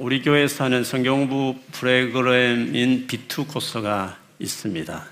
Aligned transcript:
우리 0.00 0.22
교회에서 0.22 0.64
하는 0.64 0.82
성경부 0.82 1.56
프로그램인 1.72 3.06
B2 3.06 3.46
코스가 3.46 4.16
있습니다. 4.38 5.04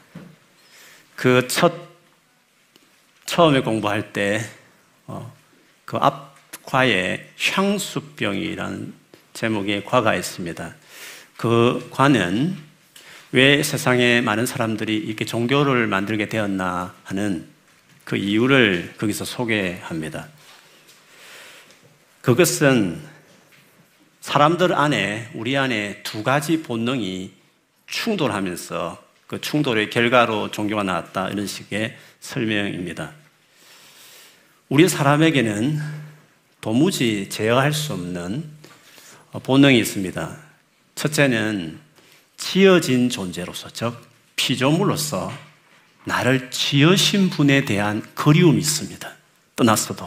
그 1.15 1.47
첫, 1.47 1.75
처음에 3.27 3.61
공부할 3.61 4.15
때, 4.15 4.41
어, 5.07 5.31
그 5.85 5.99
앞 6.01 6.35
과에 6.63 7.29
향수병이라는 7.39 8.95
제목의 9.35 9.85
과가 9.85 10.15
있습니다. 10.15 10.75
그 11.37 11.87
과는 11.91 12.57
왜 13.33 13.63
세상에 13.63 14.23
많은 14.23 14.47
사람들이 14.47 14.97
이렇게 14.97 15.27
종교를 15.27 15.87
만들게 15.87 16.31
되었나 16.31 16.95
하는 17.05 17.47
그 18.05 18.17
이유를 18.17 18.95
거기서 18.97 19.27
소개합니다. 19.27 20.29
그것은 22.23 23.18
사람들 24.29 24.75
안에, 24.75 25.31
우리 25.33 25.57
안에 25.57 26.03
두 26.03 26.23
가지 26.23 26.63
본능이 26.63 27.33
충돌하면서 27.87 29.03
그 29.27 29.41
충돌의 29.41 29.89
결과로 29.89 30.51
종교가 30.51 30.83
나왔다. 30.83 31.31
이런 31.31 31.47
식의 31.47 31.97
설명입니다. 32.21 33.13
우리 34.69 34.87
사람에게는 34.87 35.81
도무지 36.61 37.31
제어할 37.31 37.73
수 37.73 37.95
없는 37.95 38.45
본능이 39.45 39.79
있습니다. 39.79 40.37
첫째는 40.95 41.79
지어진 42.37 43.09
존재로서, 43.09 43.71
즉, 43.71 43.97
피조물로서 44.37 45.33
나를 46.05 46.51
지으신 46.51 47.31
분에 47.31 47.65
대한 47.65 48.03
그리움이 48.15 48.59
있습니다. 48.59 49.11
떠났어도. 49.57 50.07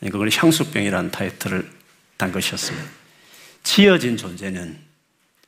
그걸 0.00 0.30
향수병이라는 0.32 1.10
타이틀을 1.10 1.70
단 2.16 2.32
것이었습니다. 2.32 2.97
지어진 3.68 4.16
존재는 4.16 4.78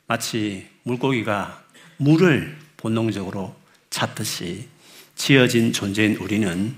마치 0.07 0.69
물고기가 0.83 1.65
물을 1.97 2.55
본능적으로 2.77 3.57
찾듯이 3.89 4.69
지어진 5.17 5.73
존재인 5.73 6.17
우리는 6.17 6.77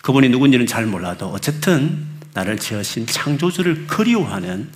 그분이 0.00 0.30
누군지는 0.30 0.66
잘 0.66 0.86
몰라도 0.86 1.26
어쨌든 1.26 2.06
나를 2.32 2.56
지으신 2.56 3.06
창조주를 3.06 3.86
그리워하는 3.86 4.70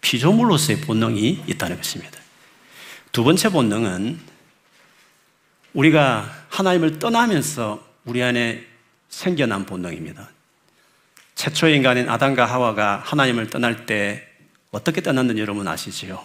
피조물로서의 0.00 0.80
본능이 0.80 1.44
있다는 1.46 1.76
것입니다. 1.76 2.18
두 3.12 3.22
번째 3.22 3.48
본능은 3.50 4.18
우리가 5.74 6.28
하나님을 6.48 6.98
떠나면서 6.98 7.86
우리 8.04 8.20
안에 8.20 8.66
생겨난 9.10 9.64
본능입니다. 9.64 10.28
최초의 11.36 11.76
인간인 11.76 12.08
아담과 12.08 12.46
하와가 12.46 13.00
하나님을 13.04 13.48
떠날 13.48 13.86
때 13.86 14.25
어떻게 14.76 15.00
떠났는지 15.00 15.40
여러분 15.40 15.66
아시지요? 15.66 16.22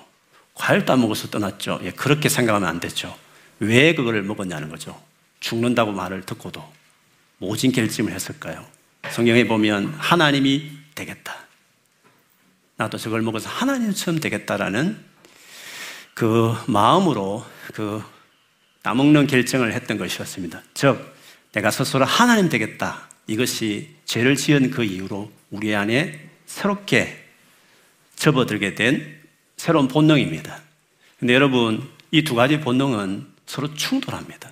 과일도 0.55 0.91
안 0.91 0.99
먹어서 0.99 1.29
떠났죠. 1.29 1.79
예, 1.83 1.91
그렇게 1.91 2.27
생각하면 2.27 2.67
안 2.67 2.81
되죠. 2.81 3.17
왜 3.59 3.95
그걸 3.95 4.21
먹었냐는 4.23 4.67
거죠. 4.67 5.01
죽는다고 5.39 5.93
말을 5.93 6.23
듣고도 6.25 6.61
모진 7.37 7.71
결심을 7.71 8.11
했을까요? 8.11 8.65
성경에 9.09 9.45
보면 9.45 9.93
하나님이 9.97 10.69
되겠다. 10.95 11.33
나도 12.75 12.97
저걸 12.97 13.21
먹어서 13.21 13.47
하나님처럼 13.47 14.19
되겠다라는 14.19 14.99
그 16.13 16.53
마음으로 16.67 17.45
그 17.73 18.03
따먹는 18.81 19.27
결정을 19.27 19.71
했던 19.71 19.97
것이었습니다. 19.97 20.61
즉, 20.73 21.15
내가 21.53 21.71
스스로 21.71 22.03
하나님 22.03 22.49
되겠다. 22.49 23.07
이것이 23.27 23.95
죄를 24.03 24.35
지은 24.35 24.71
그 24.71 24.83
이후로 24.83 25.31
우리 25.51 25.73
안에 25.73 26.29
새롭게 26.45 27.20
접어들게 28.21 28.75
된 28.75 29.19
새로운 29.57 29.87
본능입니다. 29.87 30.61
근데 31.19 31.33
여러분, 31.33 31.81
이 32.11 32.23
두 32.23 32.35
가지 32.35 32.59
본능은 32.59 33.25
서로 33.47 33.73
충돌합니다. 33.73 34.51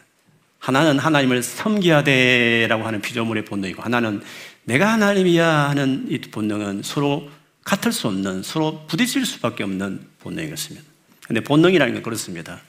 하나는 0.58 0.98
하나님을 0.98 1.44
섬겨야 1.44 2.04
돼라고 2.04 2.86
하는 2.86 3.00
피조물의 3.00 3.46
본능이고, 3.46 3.84
하나는 3.84 4.22
내가 4.64 4.92
하나님이야 4.94 5.70
하는 5.70 6.08
이 6.10 6.18
본능은 6.20 6.82
서로 6.84 7.30
같을 7.64 7.92
수 7.92 8.08
없는, 8.08 8.42
서로 8.42 8.86
부딪힐 8.88 9.24
수밖에 9.26 9.64
없는 9.64 10.02
본능이었습니다. 10.20 10.86
근데 11.28 11.42
본능이라는 11.42 11.94
건 11.94 12.04
그렇습니다. 12.04 12.62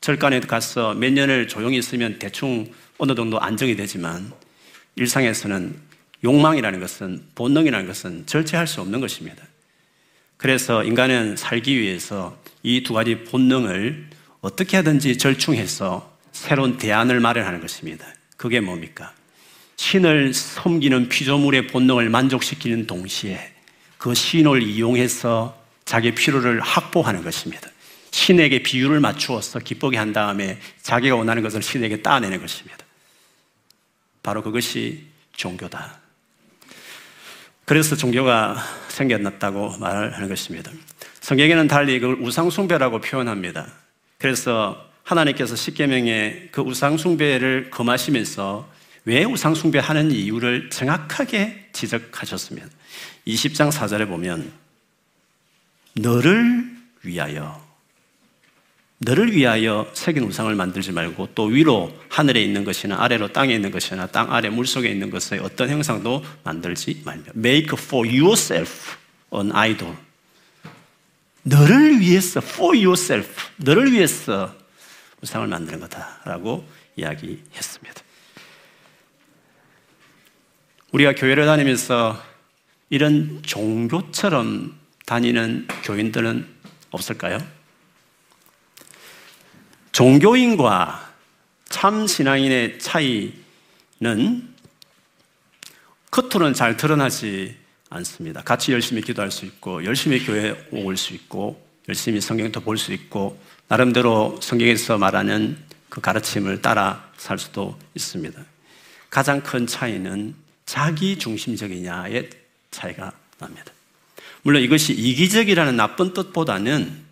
절간에 0.00 0.40
가서 0.40 0.94
몇 0.94 1.12
년을 1.12 1.48
조용히 1.48 1.76
있으면 1.76 2.18
대충 2.18 2.72
어느 2.96 3.14
정도 3.14 3.38
안정이 3.38 3.76
되지만 3.76 4.32
일상에서는 4.96 5.76
욕망이라는 6.24 6.80
것은 6.80 7.24
본능이라는 7.34 7.86
것은 7.86 8.24
절제할 8.24 8.66
수 8.66 8.80
없는 8.80 9.00
것입니다. 9.00 9.42
그래서 10.36 10.84
인간은 10.84 11.36
살기 11.36 11.78
위해서 11.80 12.36
이 12.62 12.82
두 12.82 12.94
가지 12.94 13.24
본능을 13.24 14.10
어떻게 14.40 14.76
하든지 14.76 15.18
절충해서 15.18 16.12
새로운 16.32 16.76
대안을 16.78 17.20
마련하는 17.20 17.60
것입니다. 17.60 18.06
그게 18.36 18.60
뭡니까? 18.60 19.12
신을 19.76 20.34
섬기는 20.34 21.08
피조물의 21.08 21.68
본능을 21.68 22.10
만족시키는 22.10 22.86
동시에 22.86 23.52
그 23.98 24.14
신을 24.14 24.62
이용해서 24.62 25.56
자기 25.84 26.12
필요를 26.14 26.60
확보하는 26.60 27.22
것입니다. 27.22 27.70
신에게 28.10 28.62
비율을 28.62 29.00
맞추어서 29.00 29.60
기쁘게 29.60 29.96
한 29.96 30.12
다음에 30.12 30.58
자기가 30.82 31.16
원하는 31.16 31.42
것을 31.42 31.62
신에게 31.62 32.02
따내는 32.02 32.40
것입니다. 32.40 32.78
바로 34.22 34.42
그것이 34.42 35.04
종교다. 35.36 36.00
그래서 37.66 37.96
종교가 37.96 38.56
생겨났다고 38.88 39.78
말하는 39.78 40.28
것입니다. 40.28 40.70
성경에는 41.20 41.66
달리 41.66 41.98
그걸 41.98 42.16
우상숭배라고 42.20 43.00
표현합니다. 43.00 43.66
그래서 44.18 44.88
하나님께서 45.02 45.56
십계명에 45.56 46.50
그 46.52 46.60
우상숭배를 46.62 47.70
금하시면서 47.70 48.68
왜 49.04 49.24
우상숭배 49.24 49.80
하는 49.80 50.12
이유를 50.12 50.70
정확하게 50.70 51.70
지적하셨습니다. 51.72 52.68
20장 53.26 53.72
4절에 53.72 54.06
보면 54.06 54.52
너를 55.94 56.70
위하여 57.02 57.65
너를 58.98 59.32
위하여 59.32 59.90
새긴 59.92 60.22
우상을 60.24 60.54
만들지 60.54 60.92
말고 60.92 61.30
또 61.34 61.44
위로 61.44 61.92
하늘에 62.08 62.42
있는 62.42 62.64
것이나 62.64 63.02
아래로 63.02 63.32
땅에 63.32 63.54
있는 63.54 63.70
것이나 63.70 64.06
땅 64.06 64.32
아래 64.32 64.48
물 64.48 64.66
속에 64.66 64.88
있는 64.88 65.10
것의 65.10 65.40
어떤 65.42 65.68
형상도 65.68 66.24
만들지 66.44 67.02
말며 67.04 67.24
make 67.36 67.68
for 67.72 68.08
yourself 68.08 68.96
an 69.34 69.52
idol 69.52 69.94
너를 71.42 72.00
위해서 72.00 72.40
for 72.42 72.76
yourself 72.76 73.30
너를 73.56 73.92
위해서 73.92 74.54
우상을 75.22 75.46
만드는 75.46 75.80
거다라고 75.80 76.66
이야기했습니다. 76.96 78.02
우리가 80.92 81.14
교회를 81.14 81.44
다니면서 81.44 82.22
이런 82.88 83.42
종교처럼 83.42 84.78
다니는 85.04 85.68
교인들은 85.84 86.46
없을까요? 86.90 87.55
종교인과 89.96 91.14
참 91.70 92.06
신앙인의 92.06 92.78
차이는 92.78 93.32
겉으로는 96.10 96.52
잘 96.52 96.76
드러나지 96.76 97.56
않습니다. 97.88 98.42
같이 98.42 98.72
열심히 98.72 99.00
기도할 99.00 99.30
수 99.30 99.46
있고, 99.46 99.86
열심히 99.86 100.22
교회 100.22 100.54
올 100.70 100.98
수 100.98 101.14
있고, 101.14 101.66
열심히 101.88 102.20
성경도 102.20 102.60
볼 102.60 102.76
수 102.76 102.92
있고, 102.92 103.40
나름대로 103.68 104.38
성경에서 104.42 104.98
말하는 104.98 105.56
그 105.88 106.02
가르침을 106.02 106.60
따라 106.60 107.10
살 107.16 107.38
수도 107.38 107.78
있습니다. 107.94 108.38
가장 109.08 109.40
큰 109.40 109.66
차이는 109.66 110.34
자기 110.66 111.18
중심적이냐의 111.18 112.28
차이가 112.70 113.12
납니다. 113.38 113.72
물론 114.42 114.60
이것이 114.60 114.92
이기적이라는 114.92 115.74
나쁜 115.74 116.12
뜻보다는 116.12 117.02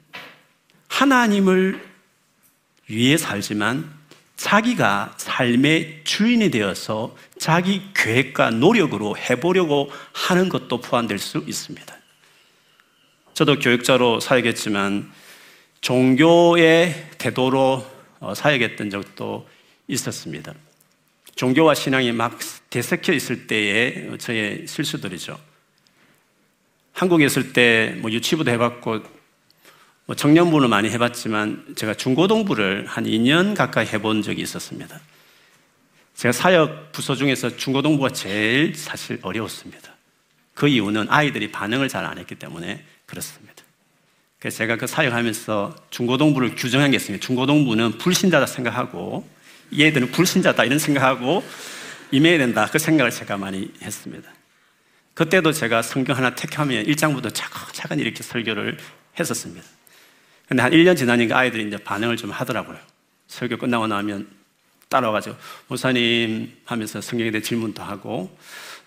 하나님을 0.89 1.94
위에 2.89 3.17
살지만 3.17 3.93
자기가 4.37 5.15
삶의 5.17 6.03
주인이 6.05 6.51
되어서 6.51 7.17
자기 7.39 7.83
계획과 7.95 8.51
노력으로 8.51 9.17
해보려고 9.17 9.91
하는 10.13 10.49
것도 10.49 10.81
포함될 10.81 11.19
수 11.19 11.45
있습니다. 11.47 11.97
저도 13.35 13.59
교육자로 13.59 14.21
사역했지만 14.21 15.11
종교의 15.81 17.11
태도로 17.19 17.87
어, 18.21 18.35
사역했던 18.35 18.91
적도 18.91 19.49
있었습니다. 19.89 20.55
종교와 21.35 21.75
신앙이 21.75 22.13
막 22.13 22.39
대섞여 22.71 23.13
있을 23.13 23.47
때의 23.47 24.19
저의 24.19 24.67
실수들이죠. 24.67 25.39
한국에 26.93 27.27
있을 27.27 27.53
때 27.53 27.97
뭐 28.01 28.11
유치부도 28.11 28.51
해봤고 28.53 29.03
뭐 30.07 30.15
청년부는 30.15 30.69
많이 30.69 30.91
해봤지만 30.91 31.75
제가 31.77 31.95
중고등부를 31.95 32.87
한 32.87 33.05
2년 33.05 33.57
가까이 33.57 33.87
해본 33.87 34.23
적이 34.23 34.43
있었습니다. 34.43 35.01
제가 36.15 36.33
사역 36.33 36.93
부서 36.93 37.15
중에서 37.15 37.57
중고등부가 37.57 38.11
제일 38.11 38.75
사실 38.75 39.19
어려웠습니다. 39.23 39.95
그 40.55 40.69
이유는 40.69 41.07
아이들이 41.09 41.51
반응을 41.51 41.89
잘 41.89 42.05
안 42.05 42.19
했기 42.19 42.35
때문에 42.35 42.85
그렇습니다. 43.07 43.55
그래서 44.39 44.59
제가 44.59 44.77
그 44.77 44.87
사역하면서 44.87 45.75
중고등부를 45.91 46.55
규정한 46.55 46.91
게 46.91 46.99
있습니다. 46.99 47.25
중고등부는 47.25 47.99
불신자다 47.99 48.47
생각하고 48.47 49.27
얘들은 49.77 50.11
불신자다 50.11 50.65
이런 50.65 50.79
생각하고 50.79 51.43
임해야 52.11 52.37
된다 52.39 52.69
그 52.71 52.79
생각을 52.79 53.11
제가 53.11 53.39
많이 53.39 53.73
했습니다. 53.81 54.29
그때도 55.15 55.53
제가 55.53 55.81
성경 55.81 56.17
하나 56.17 56.35
택하면 56.35 56.85
1장부터 56.85 57.33
차근차근 57.33 57.99
이렇게 58.01 58.23
설교를 58.23 58.77
했었습니다. 59.19 59.65
근데 60.47 60.63
한 60.63 60.73
1년 60.73 60.97
지나니까 60.97 61.39
아이들이 61.39 61.67
이제 61.67 61.77
반응을 61.79 62.17
좀 62.17 62.31
하더라고요. 62.31 62.79
설교 63.29 63.57
끝나고 63.57 63.87
나면 63.87 64.29
따라와가지고, 64.89 65.37
목사님 65.69 66.53
하면서 66.65 67.01
성경에 67.01 67.31
대해 67.31 67.43
질문도 67.43 67.83
하고, 67.83 68.37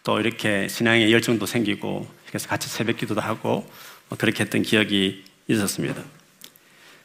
또 0.04 0.19
이렇게 0.19 0.68
신앙의 0.68 1.12
열정도 1.12 1.45
생기고, 1.45 2.07
그래서 2.27 2.48
같이 2.48 2.69
새벽 2.69 2.98
기도도 2.98 3.21
하고, 3.21 3.69
뭐 4.09 4.18
그렇게 4.18 4.44
했던 4.44 4.62
기억이 4.62 5.24
있었습니다. 5.48 6.01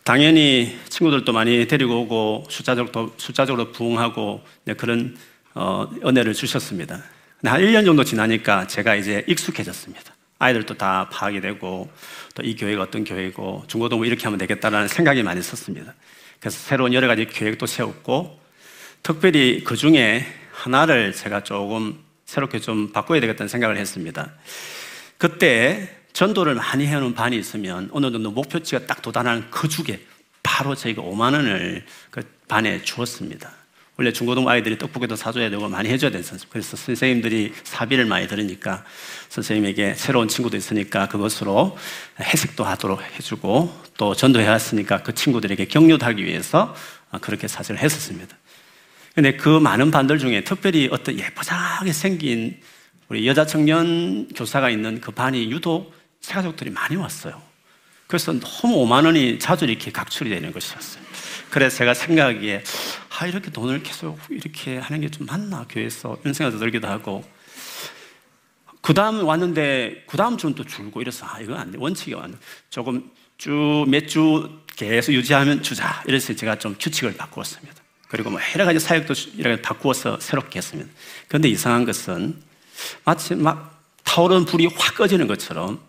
당연히 0.04 0.78
친구들도 0.88 1.32
많이 1.32 1.66
데리고 1.66 2.02
오고, 2.02 2.46
숫자적으로, 2.50 3.14
숫자적으로 3.16 3.72
부응하고, 3.72 4.44
그런 4.76 5.16
어, 5.54 5.86
은혜를 6.04 6.32
주셨습니다. 6.32 7.02
한 7.44 7.60
1년 7.60 7.84
정도 7.84 8.04
지나니까 8.04 8.66
제가 8.66 8.94
이제 8.94 9.24
익숙해졌습니다. 9.26 10.11
아이들도 10.42 10.74
다 10.74 11.08
파악이 11.10 11.40
되고 11.40 11.90
또 12.34 12.42
이 12.42 12.56
교회가 12.56 12.82
어떤 12.82 13.04
교회고 13.04 13.64
중고등부 13.68 14.06
이렇게 14.06 14.24
하면 14.24 14.38
되겠다라는 14.38 14.88
생각이 14.88 15.22
많이 15.22 15.42
섰습니다. 15.42 15.94
그래서 16.40 16.58
새로운 16.58 16.92
여러 16.92 17.06
가지 17.06 17.26
계획도 17.26 17.66
세웠고 17.66 18.40
특별히 19.02 19.62
그 19.64 19.76
중에 19.76 20.26
하나를 20.52 21.12
제가 21.12 21.44
조금 21.44 21.98
새롭게 22.26 22.58
좀 22.58 22.92
바꿔야 22.92 23.20
되겠다는 23.20 23.48
생각을 23.48 23.76
했습니다. 23.76 24.32
그때 25.18 25.88
전도를 26.12 26.54
많이 26.54 26.86
해오는 26.86 27.14
반이 27.14 27.36
있으면 27.36 27.88
어느 27.92 28.10
정도 28.10 28.30
목표치가 28.30 28.86
딱 28.86 29.02
도달하는 29.02 29.50
그 29.50 29.68
주에 29.68 30.00
바로 30.42 30.74
저희가 30.74 31.02
5만 31.02 31.34
원을 31.34 31.84
그 32.10 32.22
반에 32.48 32.82
주었습니다. 32.82 33.61
원래 34.02 34.12
중고등 34.12 34.48
아이들이 34.48 34.78
떡볶이도 34.78 35.14
사줘야 35.14 35.48
되고 35.48 35.68
많이 35.68 35.88
해줘야 35.88 36.10
되는 36.10 36.24
선생님. 36.24 36.50
그래서 36.50 36.76
선생님들이 36.76 37.52
사비를 37.62 38.04
많이 38.04 38.26
들으니까 38.26 38.82
선생님에게 39.28 39.94
새로운 39.94 40.26
친구도 40.26 40.56
있으니까 40.56 41.06
그것으로 41.06 41.78
해석도 42.20 42.64
하도록 42.64 43.00
해주고 43.00 43.72
또 43.96 44.16
전도해 44.16 44.48
왔으니까 44.48 45.04
그 45.04 45.14
친구들에게 45.14 45.66
격려도 45.66 46.04
하기 46.04 46.24
위해서 46.24 46.74
그렇게 47.20 47.46
사실을 47.46 47.78
했었습니다. 47.78 48.36
근데 49.14 49.36
그 49.36 49.60
많은 49.60 49.92
반들 49.92 50.18
중에 50.18 50.42
특별히 50.42 50.88
어떤 50.90 51.16
예쁘장하게 51.16 51.92
생긴 51.92 52.58
우리 53.08 53.24
여자 53.28 53.46
청년 53.46 54.26
교사가 54.34 54.68
있는 54.70 55.00
그 55.00 55.12
반이 55.12 55.48
유독 55.52 55.94
새가족들이 56.22 56.70
많이 56.70 56.96
왔어요. 56.96 57.40
그래서 58.12 58.30
너무 58.38 58.84
5만 58.84 59.06
원이 59.06 59.38
자주 59.38 59.64
이렇게 59.64 59.90
각출이 59.90 60.28
되는 60.28 60.52
것이었어요. 60.52 61.02
그래서 61.48 61.78
제가 61.78 61.94
생각하기에 61.94 62.62
아 63.18 63.26
이렇게 63.26 63.50
돈을 63.50 63.82
계속 63.82 64.18
이렇게 64.28 64.76
하는 64.76 65.00
게 65.00 65.08
좀 65.08 65.26
맞나 65.26 65.64
교회에서 65.66 66.18
이런 66.20 66.34
생각도 66.34 66.58
들기도 66.58 66.88
하고 66.88 67.24
그 68.82 68.92
다음 68.92 69.24
왔는데 69.24 70.04
그 70.06 70.18
다음 70.18 70.36
주는 70.36 70.54
또 70.54 70.62
줄고 70.62 71.00
이래서 71.00 71.24
아 71.26 71.40
이건 71.40 71.56
안 71.56 71.70
돼. 71.70 71.78
원칙이 71.80 72.14
안 72.14 72.32
돼. 72.32 72.38
조금 72.68 73.10
쭉 73.38 73.86
몇 73.88 74.06
주 74.08 74.60
계속 74.76 75.12
유지하면 75.12 75.62
주자 75.62 76.02
이래서 76.06 76.34
제가 76.34 76.58
좀 76.58 76.76
규칙을 76.78 77.16
바꾸었습니다. 77.16 77.74
그리고 78.08 78.28
뭐 78.28 78.40
여러 78.54 78.66
가지 78.66 78.78
사역도 78.78 79.14
이렇게 79.38 79.62
바꾸어서 79.62 80.20
새롭게 80.20 80.58
했습니다. 80.58 80.90
그런데 81.28 81.48
이상한 81.48 81.86
것은 81.86 82.42
마치 83.06 83.34
막 83.36 83.82
타오르는 84.04 84.44
불이 84.44 84.66
확 84.76 84.96
꺼지는 84.96 85.26
것처럼 85.26 85.80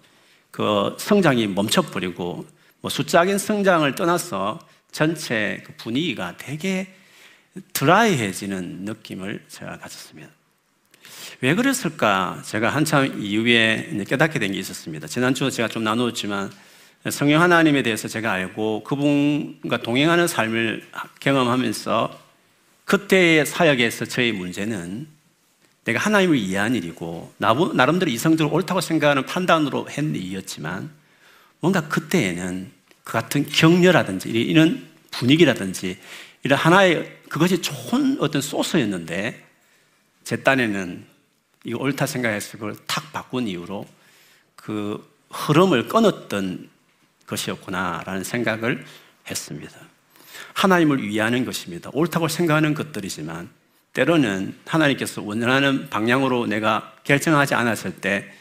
그 0.53 0.95
성장이 0.99 1.47
멈춰버리고 1.47 2.45
뭐 2.81 2.89
숫자적인 2.89 3.39
성장을 3.39 3.95
떠나서 3.95 4.59
전체 4.91 5.63
그 5.65 5.73
분위기가 5.77 6.37
되게 6.37 6.93
드라이해지는 7.73 8.85
느낌을 8.85 9.45
제가 9.47 9.79
가졌습니다. 9.79 10.29
왜 11.41 11.55
그랬을까? 11.55 12.43
제가 12.45 12.69
한참 12.69 13.19
이후에 13.19 14.05
깨닫게 14.07 14.37
된 14.37 14.51
게 14.51 14.59
있었습니다. 14.59 15.07
지난주 15.07 15.49
제가 15.49 15.67
좀 15.69 15.83
나누었지만 15.83 16.51
성령 17.09 17.41
하나님에 17.41 17.81
대해서 17.81 18.07
제가 18.07 18.31
알고 18.31 18.83
그분과 18.83 19.77
동행하는 19.81 20.27
삶을 20.27 20.87
경험하면서 21.19 22.19
그때의 22.85 23.47
사역에서 23.47 24.05
저의 24.05 24.33
문제는 24.33 25.07
내가 25.85 25.99
하나님을 25.99 26.37
이해한 26.37 26.75
일이고 26.75 27.33
나름대로 27.37 28.09
이성적으로 28.09 28.55
옳다고 28.55 28.81
생각하는 28.81 29.25
판단으로 29.25 29.89
했는 29.89 30.15
일이었지만 30.15 30.89
뭔가 31.59 31.87
그때에는 31.87 32.71
그 33.03 33.13
같은 33.13 33.45
격려라든지 33.45 34.29
이런 34.29 34.87
분위기라든지 35.11 35.97
이런 36.43 36.57
하나의 36.57 37.19
그것이 37.29 37.61
좋은 37.61 38.17
어떤 38.19 38.41
소스였는데 38.41 39.45
제 40.23 40.37
딴에는 40.37 41.05
이거 41.65 41.79
옳다 41.79 42.05
생각해서 42.05 42.53
그걸 42.53 42.75
탁 42.87 43.11
바꾼 43.11 43.47
이후로 43.47 43.85
그 44.55 45.05
흐름을 45.31 45.87
끊었던 45.87 46.69
것이었구나라는 47.25 48.23
생각을 48.23 48.85
했습니다. 49.29 49.77
하나님을 50.53 51.01
위하는 51.03 51.45
것입니다. 51.45 51.89
옳다고 51.93 52.27
생각하는 52.27 52.73
것들이지만 52.73 53.49
때로는 53.93 54.55
하나님께서 54.65 55.21
원하는 55.21 55.89
방향으로 55.89 56.47
내가 56.47 56.93
결정하지 57.03 57.53
않았을 57.53 57.95
때 57.95 58.31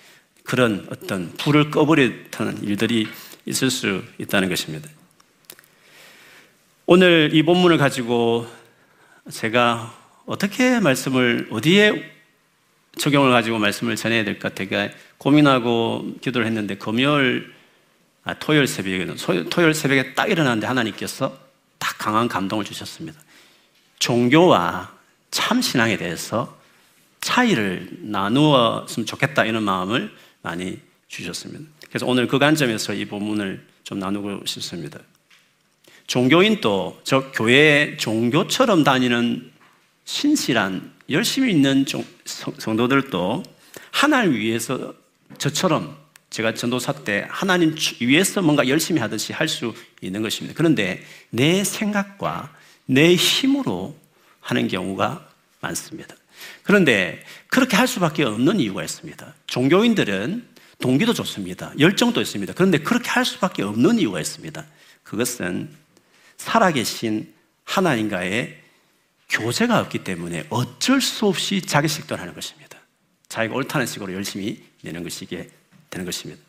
그런 0.45 0.87
어떤 0.91 1.33
불을 1.37 1.71
꺼버리는 1.71 2.63
일들이 2.63 3.07
있을 3.47 3.71
수 3.71 4.03
있다는 4.19 4.49
것입니다. 4.49 4.89
오늘 6.87 7.31
이 7.33 7.43
본문을 7.43 7.79
가지고 7.79 8.47
제가 9.31 9.95
어떻게 10.27 10.81
말씀을 10.81 11.49
어디에 11.51 12.11
적용을 12.99 13.31
가지고 13.31 13.59
말씀을 13.59 13.97
전해야 13.97 14.25
될까 14.25 14.49
되게 14.49 14.93
고민하고 15.19 16.15
기도를 16.21 16.47
했는데 16.47 16.77
금요일 16.77 17.53
아, 18.25 18.35
토요일 18.35 18.67
새벽에 18.67 19.07
토요일 19.51 19.75
새벽에 19.75 20.15
딱 20.15 20.31
일어났는데 20.31 20.67
하나님께서 20.67 21.37
딱 21.79 21.99
강한 21.99 22.29
감동을 22.29 22.65
주셨습니다. 22.65 23.21
종교와 23.99 25.02
참 25.33 25.61
신앙에 25.61 25.97
대해서 25.97 26.57
차이를 27.21 27.89
나누었으면 28.03 29.07
좋겠다 29.07 29.45
이런 29.45 29.65
마음을 29.65 30.15
많이 30.43 30.79
주셨습니다. 31.09 31.65
그래서 31.89 32.07
오늘 32.07 32.29
그 32.29 32.39
관점에서 32.39 32.95
이 32.95 33.07
본문을 33.07 33.67
좀 33.83 33.99
나누고 33.99 34.47
싶습니다. 34.47 35.01
종교인도 36.07 37.01
저 37.05 37.33
교회 37.33 37.97
종교처럼 37.97 38.85
다니는 38.85 39.51
신실한 40.05 40.93
열심히 41.11 41.51
있는 41.51 41.85
성도들도 42.25 43.43
하나님 43.91 44.35
위해서 44.35 44.95
저처럼 45.39 45.97
제가 46.31 46.55
전도사 46.55 47.05
때 47.05 47.27
하나님 47.29 47.75
위해서 48.01 48.43
뭔가 48.43 48.67
열심히 48.69 49.01
하듯이 49.01 49.33
할 49.33 49.49
수 49.49 49.75
있는 50.01 50.23
것입니다. 50.23 50.55
그런데 50.57 51.03
내 51.31 51.63
생각과 51.63 52.53
내 52.87 53.15
힘으로 53.15 53.97
하는 54.43 54.69
경우가 54.69 55.27
많습니다. 55.61 56.15
그런데 56.63 57.25
그렇게 57.49 57.77
할 57.77 57.89
수밖에 57.89 58.25
없는 58.25 58.61
이유가 58.61 58.83
있습니다. 58.85 59.35
종교인들은 59.47 60.49
동기도 60.81 61.15
좋습니다. 61.15 61.73
열정도 61.79 62.21
있습니다. 62.21 62.53
그런데 62.55 62.79
그렇게 62.79 63.09
할 63.09 63.25
수밖에 63.25 63.63
없는 63.63 63.99
이유가 63.99 64.21
있습니다. 64.21 64.65
그것은 65.05 65.71
살아계신 66.37 67.33
하나님과의 67.65 68.61
교제가 69.29 69.81
없기 69.81 70.05
때문에 70.05 70.45
어쩔 70.51 71.01
수 71.01 71.27
없이 71.27 71.63
자기 71.63 71.89
식도 71.89 72.17
하는 72.17 72.35
것입니다. 72.35 72.79
자기가 73.29 73.55
옳다는 73.55 73.87
식으로 73.87 74.13
열심히 74.13 74.63
내는 74.83 75.03
것이게 75.05 75.49
되는 75.89 76.05
것입니다. 76.05 76.43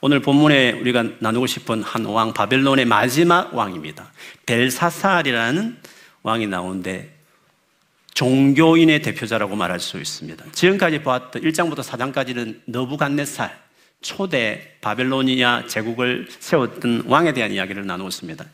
오늘 0.00 0.20
본문에 0.20 0.72
우리가 0.72 1.04
나누고 1.18 1.46
싶은 1.46 1.82
한 1.82 2.04
왕, 2.04 2.32
바벨론의 2.32 2.86
마지막 2.86 3.54
왕입니다. 3.54 4.12
벨사살이라는 4.46 5.78
왕이 6.22 6.46
나오는데 6.46 7.19
종교인의 8.14 9.02
대표자라고 9.02 9.56
말할 9.56 9.80
수 9.80 9.98
있습니다. 9.98 10.44
지금까지 10.52 11.00
보았던 11.02 11.42
1장부터 11.42 11.82
4장까지는 11.82 12.60
너부갓네살, 12.66 13.56
초대 14.02 14.76
바벨로니아 14.80 15.66
제국을 15.66 16.28
세웠던 16.38 17.04
왕에 17.06 17.32
대한 17.32 17.52
이야기를 17.52 17.86
나누었습니다. 17.86 18.44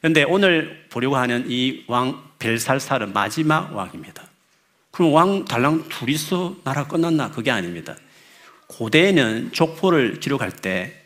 그런데 0.00 0.22
오늘 0.24 0.86
보려고 0.90 1.16
하는 1.16 1.46
이 1.48 1.84
왕 1.88 2.22
벨살살은 2.38 3.12
마지막 3.12 3.74
왕입니다. 3.74 4.22
그럼 4.90 5.12
왕 5.12 5.44
달랑 5.44 5.88
둘이서 5.88 6.56
나라 6.62 6.86
끝났나? 6.86 7.30
그게 7.30 7.50
아닙니다. 7.50 7.96
고대에는 8.66 9.50
족보를 9.52 10.20
기록할 10.20 10.52
때 10.52 11.00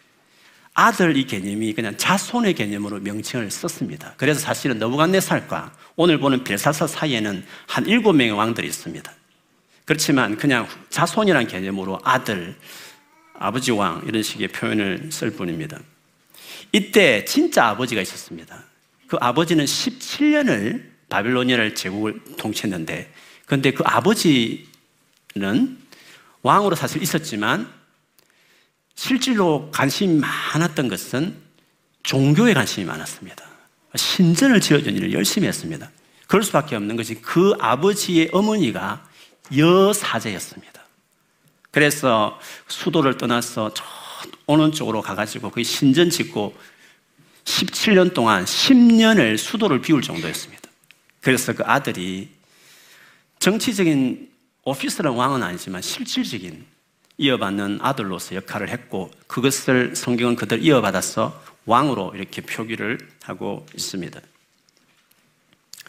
아들 0.74 1.16
이 1.16 1.26
개념이 1.26 1.72
그냥 1.74 1.96
자손의 1.96 2.54
개념으로 2.54 3.00
명칭을 3.00 3.50
썼습니다. 3.50 4.14
그래서 4.16 4.40
사실은 4.40 4.78
너부갓네살과 4.78 5.72
오늘 6.00 6.20
보는 6.20 6.44
벨사살 6.44 6.86
사이에는 6.86 7.44
한 7.66 7.86
일곱 7.86 8.12
명의 8.12 8.32
왕들이 8.32 8.68
있습니다. 8.68 9.12
그렇지만 9.84 10.36
그냥 10.36 10.68
자손이란 10.90 11.48
개념으로 11.48 11.98
아들, 12.04 12.54
아버지 13.36 13.72
왕 13.72 14.04
이런 14.06 14.22
식의 14.22 14.46
표현을 14.48 15.10
쓸 15.10 15.32
뿐입니다. 15.32 15.80
이때 16.70 17.24
진짜 17.24 17.66
아버지가 17.66 18.00
있었습니다. 18.00 18.62
그 19.08 19.16
아버지는 19.20 19.64
17년을 19.64 20.88
바빌로니아를 21.08 21.74
제국을 21.74 22.22
통치했는데, 22.36 23.12
그런데 23.46 23.72
그 23.72 23.82
아버지는 23.84 24.68
왕으로 26.42 26.76
사실 26.76 27.02
있었지만, 27.02 27.68
실질로 28.94 29.68
관심이 29.72 30.20
많았던 30.20 30.86
것은 30.86 31.34
종교에 32.04 32.54
관심이 32.54 32.86
많았습니다. 32.86 33.47
신전을 33.94 34.60
지어준 34.60 34.96
일을 34.96 35.12
열심히 35.12 35.48
했습니다. 35.48 35.90
그럴 36.26 36.42
수밖에 36.42 36.76
없는 36.76 36.96
것이 36.96 37.16
그 37.16 37.54
아버지의 37.58 38.30
어머니가 38.32 39.06
여사제였습니다. 39.56 40.82
그래서 41.70 42.38
수도를 42.66 43.16
떠나서 43.16 43.72
저 43.74 43.84
오른쪽으로 44.46 45.00
가가지고 45.02 45.50
그 45.50 45.62
신전 45.62 46.10
짓고 46.10 46.56
17년 47.44 48.12
동안 48.14 48.44
10년을 48.44 49.38
수도를 49.38 49.80
비울 49.80 50.02
정도였습니다. 50.02 50.68
그래서 51.20 51.52
그 51.54 51.62
아들이 51.64 52.30
정치적인 53.38 54.28
오피스런 54.64 55.14
왕은 55.14 55.42
아니지만 55.42 55.80
실질적인 55.80 56.66
이어받는 57.16 57.78
아들로서 57.82 58.34
역할을 58.36 58.68
했고 58.68 59.10
그것을 59.26 59.96
성경은 59.96 60.36
그들 60.36 60.62
이어받아서 60.62 61.42
왕으로 61.68 62.12
이렇게 62.14 62.40
표기를 62.40 62.98
하고 63.22 63.66
있습니다. 63.74 64.20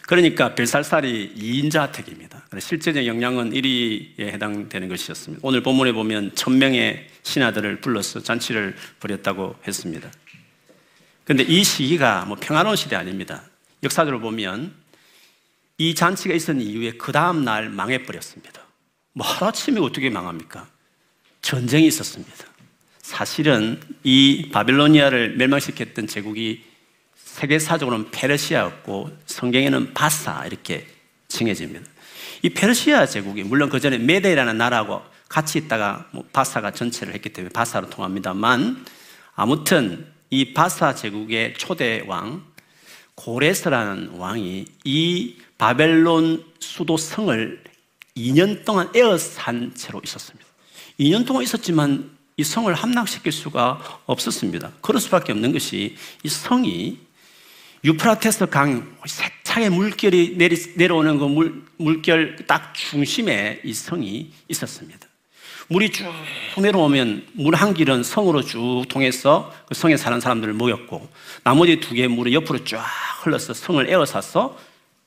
그러니까 0.02 0.54
벨살살이 0.54 1.34
2인자 1.36 1.92
택입니다. 1.92 2.44
실제적 2.58 3.06
영향은 3.06 3.52
1위에 3.52 4.20
해당되는 4.32 4.88
것이었습니다. 4.88 5.40
오늘 5.42 5.62
본문에 5.62 5.92
보면 5.92 6.34
천명의 6.34 7.08
신하들을 7.22 7.80
불러서 7.80 8.20
잔치를 8.20 8.76
벌였다고 8.98 9.56
했습니다. 9.66 10.10
그런데 11.24 11.44
이 11.44 11.62
시기가 11.62 12.24
뭐 12.24 12.36
평화로운 12.40 12.76
시대 12.76 12.96
아닙니다. 12.96 13.42
역사적으로 13.82 14.20
보면 14.20 14.74
이 15.78 15.94
잔치가 15.94 16.34
있었던 16.34 16.60
이후에 16.60 16.92
그 16.92 17.12
다음 17.12 17.44
날 17.44 17.70
망해버렸습니다. 17.70 18.60
뭐 19.12 19.26
하루아침에 19.26 19.80
어떻게 19.80 20.10
망합니까? 20.10 20.68
전쟁이 21.40 21.86
있었습니다. 21.86 22.49
사실은 23.10 23.80
이 24.04 24.50
바빌로니아를 24.52 25.36
멸망시켰던 25.36 26.06
제국이 26.06 26.62
세계사적으로는 27.16 28.12
페르시아였고 28.12 29.10
성경에는 29.26 29.94
바사 29.94 30.46
이렇게 30.46 30.86
칭해집니다. 31.26 31.84
이 32.42 32.50
페르시아 32.50 33.06
제국이 33.06 33.42
물론 33.42 33.68
그 33.68 33.80
전에 33.80 33.98
메데라는 33.98 34.56
나라하고 34.56 35.02
같이 35.28 35.58
있다가 35.58 36.08
뭐 36.12 36.24
바사가 36.32 36.70
전체를 36.70 37.12
했기 37.12 37.30
때문에 37.30 37.52
바사로 37.52 37.90
통합니다만 37.90 38.86
아무튼 39.34 40.06
이 40.30 40.54
바사 40.54 40.94
제국의 40.94 41.54
초대 41.54 42.04
왕 42.06 42.44
고레스라는 43.16 44.10
왕이 44.18 44.66
이 44.84 45.36
바벨론 45.58 46.44
수도 46.60 46.96
성을 46.96 47.60
2년 48.16 48.64
동안 48.64 48.88
에어산 48.94 49.74
채로 49.74 50.00
있었습니다. 50.04 50.46
2년 51.00 51.26
동안 51.26 51.42
있었지만 51.42 52.19
이 52.40 52.44
성을 52.44 52.72
함락시킬 52.72 53.32
수가 53.32 54.00
없었습니다. 54.06 54.72
그럴 54.80 54.98
수밖에 54.98 55.32
없는 55.32 55.52
것이 55.52 55.96
이 56.22 56.28
성이 56.28 56.98
유프라테스 57.84 58.46
강 58.46 58.96
세차게 59.04 59.68
물결이 59.68 60.36
내리, 60.38 60.56
내려오는 60.76 61.18
그 61.18 61.24
물, 61.26 61.62
물결 61.76 62.46
딱 62.46 62.72
중심에 62.74 63.60
이 63.62 63.74
성이 63.74 64.32
있었습니다. 64.48 65.06
물이 65.68 65.90
쭉 65.90 66.10
내려오면 66.58 67.26
물 67.34 67.54
한 67.54 67.74
길은 67.74 68.04
성으로 68.04 68.42
쭉 68.42 68.84
통해서 68.88 69.54
그 69.68 69.74
성에 69.74 69.98
사는 69.98 70.18
사람들을 70.18 70.54
모였고 70.54 71.08
나머지 71.44 71.78
두 71.78 71.92
개의 71.92 72.08
물이 72.08 72.34
옆으로 72.34 72.64
쫙 72.64 72.82
흘러서 73.22 73.52
성을 73.52 73.86
에워싸서 73.86 74.58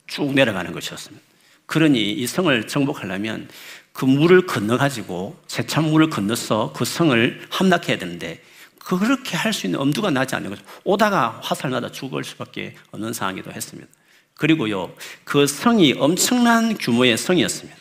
쭉 0.06 0.34
내려가는 0.34 0.72
것이었습니다. 0.72 1.34
그러니 1.66 2.12
이 2.12 2.28
성을 2.28 2.68
정복하려면 2.68 3.50
그 3.94 4.06
물을 4.06 4.46
건너가지고 4.46 5.40
세찬 5.48 5.86
물을 5.86 6.10
건너서 6.10 6.74
그 6.76 6.84
성을 6.84 7.42
함락해야 7.50 7.98
되는데 7.98 8.44
그렇게 8.80 9.38
할 9.38 9.54
수 9.54 9.68
있는 9.68 9.80
엄두가 9.80 10.10
나지 10.10 10.36
않는 10.36 10.50
거죠. 10.50 10.64
오다가 10.84 11.40
화살 11.42 11.72
나다 11.72 11.92
죽을 11.92 12.24
수밖에 12.24 12.76
없는 12.92 13.14
상황이기도 13.14 13.54
했습니다. 13.54 13.90
그리고요, 14.36 14.94
그 15.24 15.48
성이 15.48 15.94
엄청난 15.94 16.76
규모의 16.78 17.18
성이었습니다. 17.18 17.78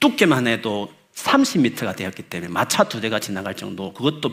두께만 0.00 0.46
해도 0.46 0.92
30m가 1.14 1.96
되었기 1.96 2.22
때문에 2.22 2.50
마차 2.50 2.84
두 2.84 3.00
대가 3.00 3.18
지나갈 3.18 3.54
정도, 3.54 3.92
그것도 3.92 4.32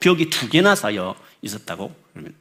벽이 0.00 0.30
두 0.30 0.48
개나 0.48 0.74
쌓여 0.74 1.14
있었다고 1.42 1.94
그러면 2.12 2.34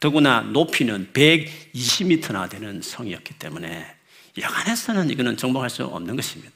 더구나 0.00 0.40
높이는 0.40 1.08
120m나 1.12 2.50
되는 2.50 2.82
성이었기 2.82 3.34
때문에 3.34 3.86
여간에서는 4.36 5.10
이거는 5.10 5.36
정복할 5.36 5.70
수 5.70 5.84
없는 5.84 6.16
것입니다. 6.16 6.52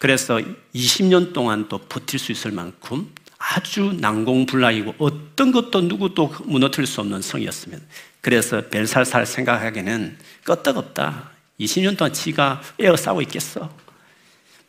그래서 0.00 0.40
20년 0.74 1.34
동안 1.34 1.68
또 1.68 1.76
버틸 1.76 2.18
수 2.18 2.32
있을 2.32 2.52
만큼 2.52 3.12
아주 3.36 3.92
난공불락이고 4.00 4.94
어떤 4.96 5.52
것도 5.52 5.82
누구도 5.82 6.34
무너뜨릴 6.46 6.86
수 6.86 7.02
없는 7.02 7.20
성이었습니다. 7.20 7.84
그래서 8.22 8.62
벨살살 8.68 9.26
생각하기에는 9.26 10.16
끄떡없다. 10.44 11.30
20년 11.60 11.98
동안 11.98 12.14
지가 12.14 12.62
에어 12.78 12.96
싸고 12.96 13.20
있겠어. 13.20 13.70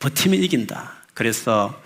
버티면 0.00 0.42
이긴다. 0.42 0.92
그래서 1.14 1.80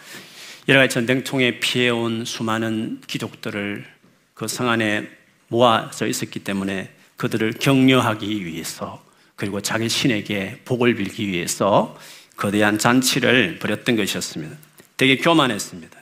여러 0.69 0.81
가지 0.81 0.95
전쟁통에 0.95 1.61
피해온 1.61 2.25
수많은 2.25 3.00
귀족들을 3.07 3.87
그 4.35 4.49
성 4.49 4.69
안에 4.69 5.09
모아져 5.47 6.09
있었기 6.09 6.41
때문에 6.41 6.93
그들을 7.17 7.53
격려하기 7.61 8.45
위해서 8.45 9.05
그리고 9.37 9.61
자기 9.61 9.88
신에게 9.88 10.62
복을 10.65 10.97
빌기 10.97 11.29
위해서 11.29 11.97
거대한 12.37 12.78
잔치를 12.78 13.59
벌였던 13.59 13.97
것이었습니다. 13.97 14.57
되게 14.97 15.16
교만했습니다. 15.16 15.97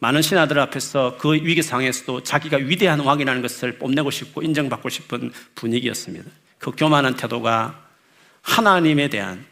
많은 0.00 0.22
신하들 0.22 0.58
앞에서 0.60 1.16
그 1.18 1.34
위기 1.34 1.62
상황에서도 1.62 2.22
자기가 2.22 2.58
위대한 2.58 3.00
왕이라는 3.00 3.42
것을 3.42 3.78
뽐내고 3.78 4.10
싶고 4.10 4.42
인정받고 4.42 4.88
싶은 4.88 5.32
분위기였습니다. 5.54 6.30
그 6.58 6.70
교만한 6.70 7.16
태도가 7.16 7.84
하나님에 8.42 9.08
대한 9.08 9.44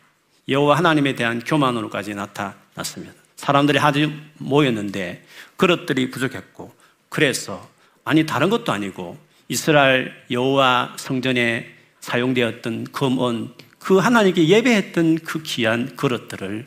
여호와 0.49 0.79
하나님에 0.79 1.15
대한 1.15 1.41
교만으로까지 1.41 2.15
나타났습니다. 2.15 3.15
사람들이 3.35 3.79
아주 3.79 4.13
모였는데 4.39 5.25
그릇들이 5.57 6.11
부족했고 6.11 6.73
그래서 7.09 7.69
아니 8.05 8.25
다른 8.25 8.49
것도 8.49 8.73
아니고 8.73 9.19
이스라엘 9.49 10.15
여호와 10.31 10.95
성전에 10.97 11.75
사용되었던 12.01 12.85
금은 12.93 13.51
그 13.87 13.99
하나님께 13.99 14.49
예배했던 14.49 15.21
그 15.21 15.45
귀한 15.45 15.95
그릇들을 15.95 16.67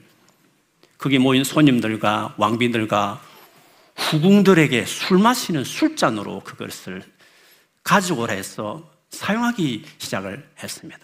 거기 0.97 1.17
모인 1.17 1.43
손님들과 1.43 2.35
왕비들과 2.37 3.21
후궁들에게 3.97 4.85
술 4.85 5.17
마시는 5.17 5.65
술잔으로 5.65 6.39
그것을 6.45 7.03
가지고 7.83 8.21
오라 8.21 8.35
해서 8.35 8.89
사용하기 9.09 9.83
시작을 9.97 10.47
했습니다. 10.63 10.97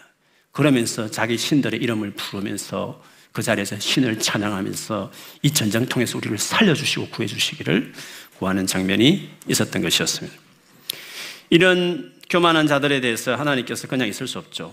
그러면서 0.52 1.10
자기 1.10 1.36
신들의 1.36 1.82
이름을 1.82 2.12
부르면서 2.12 3.02
그 3.32 3.42
자리에서 3.42 3.78
신을 3.78 4.18
찬양하면서 4.18 5.12
이 5.42 5.50
전쟁통에서 5.50 6.16
우리를 6.16 6.38
살려주시고 6.38 7.10
구해주시기를 7.10 7.92
구하는 8.38 8.66
장면이 8.66 9.28
있었던 9.48 9.82
것이었습니다. 9.82 10.34
이런 11.50 12.14
교만한 12.30 12.66
자들에 12.66 13.02
대해서 13.02 13.36
하나님께서 13.36 13.86
그냥 13.86 14.08
있을 14.08 14.26
수 14.26 14.38
없죠. 14.38 14.72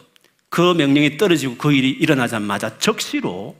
그 0.53 0.75
명령이 0.75 1.17
떨어지고 1.17 1.57
그 1.57 1.73
일이 1.73 1.89
일어나자마자 1.89 2.77
적시로 2.77 3.57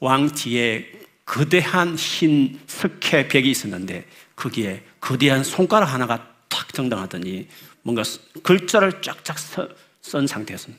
왕 0.00 0.28
뒤에 0.28 0.90
거대한 1.24 1.94
흰 1.94 2.58
석회 2.66 3.28
벽이 3.28 3.48
있었는데 3.48 4.04
거기에 4.34 4.82
거대한 4.98 5.44
손가락 5.44 5.94
하나가 5.94 6.28
탁 6.48 6.74
정당하더니 6.74 7.46
뭔가 7.82 8.02
글자를 8.42 9.00
쫙쫙 9.02 9.36
쓴 10.02 10.26
상태에서 10.26 10.70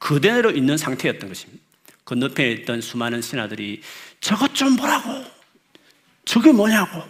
그대로 0.00 0.50
있는 0.50 0.76
상태였던 0.76 1.28
것입니다. 1.28 1.62
건너편에 2.04 2.50
있던 2.50 2.80
수많은 2.80 3.22
신하들이 3.22 3.82
저것 4.20 4.52
좀 4.52 4.74
보라고! 4.74 5.24
저게 6.24 6.50
뭐냐고! 6.50 7.04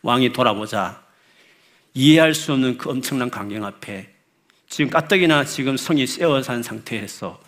왕이 0.00 0.32
돌아보자 0.32 1.02
이해할 1.92 2.32
수 2.32 2.54
없는 2.54 2.78
그 2.78 2.88
엄청난 2.88 3.28
광경 3.28 3.66
앞에 3.66 4.13
지금 4.68 4.90
까떡이나 4.90 5.44
지금 5.44 5.76
성이 5.76 6.06
세워산 6.06 6.62
상태에서 6.62 7.40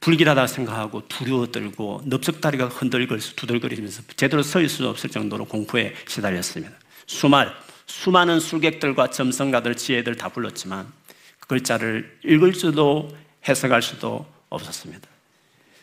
불길하다 0.00 0.48
생각하고 0.48 1.06
두려워 1.08 1.46
떨고 1.46 2.02
넙석다리가 2.04 2.66
흔들거리면서 2.66 3.34
두들거리면서 3.36 4.02
제대로 4.16 4.42
서 4.42 4.60
있을 4.60 4.76
수 4.76 4.88
없을 4.88 5.10
정도로 5.10 5.44
공포에 5.44 5.94
시달렸습니다. 6.08 6.74
수말, 7.06 7.54
수많은 7.86 8.40
술객들과 8.40 9.10
점성가들, 9.10 9.76
지혜들 9.76 10.16
다 10.16 10.28
불렀지만 10.28 10.92
그 11.38 11.46
글자를 11.46 12.18
읽을 12.24 12.54
수도 12.54 13.16
해석할 13.48 13.80
수도 13.80 14.26
없었습니다. 14.48 15.08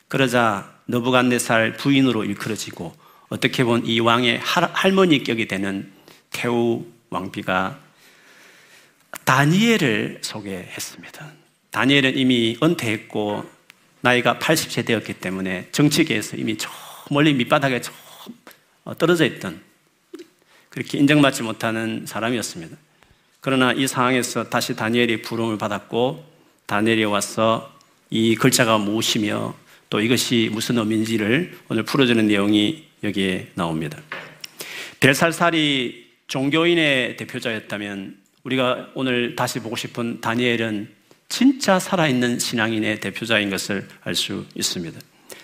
그러자 0.10 0.80
너부갓네살 0.86 1.74
부인으로 1.74 2.26
일컬어지고 2.26 2.94
어떻게 3.30 3.64
보면 3.64 3.86
이 3.86 4.00
왕의 4.00 4.40
할머니 4.40 5.24
격이 5.24 5.48
되는 5.48 5.92
태우 6.32 6.86
왕비가 7.10 7.80
다니엘을 9.26 10.20
소개했습니다. 10.22 11.32
다니엘은 11.72 12.18
이미 12.18 12.58
은퇴했고 12.62 13.50
나이가 14.02 14.40
80세 14.40 14.86
되었기 14.86 15.14
때문에 15.16 15.68
정치계에서 15.72 16.38
이미 16.38 16.58
저 16.58 16.70
멀리 17.12 17.34
밑바닥에 17.34 17.82
저 17.82 17.92
어, 18.86 18.98
떨어져 18.98 19.26
있던 19.26 19.62
그렇게 20.70 20.98
인정받지 20.98 21.44
못하는 21.44 22.06
사람이었습니다. 22.06 22.78
그러나 23.42 23.74
이 23.74 23.88
상황에서 23.88 24.50
다시 24.50 24.76
다니엘이 24.76 25.22
부름을 25.22 25.58
받았고 25.58 26.26
다니엘이 26.66 27.06
와서 27.06 27.74
이 28.10 28.36
글자가 28.36 28.78
무엇이며 28.78 29.56
또 29.90 30.00
이것이 30.02 30.50
무슨 30.52 30.78
의미인지를 30.78 31.58
오늘 31.70 31.84
풀어주는 31.84 32.28
내용이 32.28 32.88
여기에 33.04 33.52
나옵니다. 33.56 34.00
벨살살이 35.00 36.10
종교인의 36.28 37.18
대표자였다면 37.18 38.19
우리가 38.50 38.90
오늘 38.96 39.36
다시 39.36 39.60
보고 39.60 39.76
싶은 39.76 40.22
다니엘은 40.22 40.90
진짜 41.28 41.78
살아있는 41.78 42.40
신앙인의 42.40 43.00
대표자인 43.00 43.50
것을 43.50 43.88
알 44.04 44.16
수 44.16 44.46
있습니다. 44.56 45.00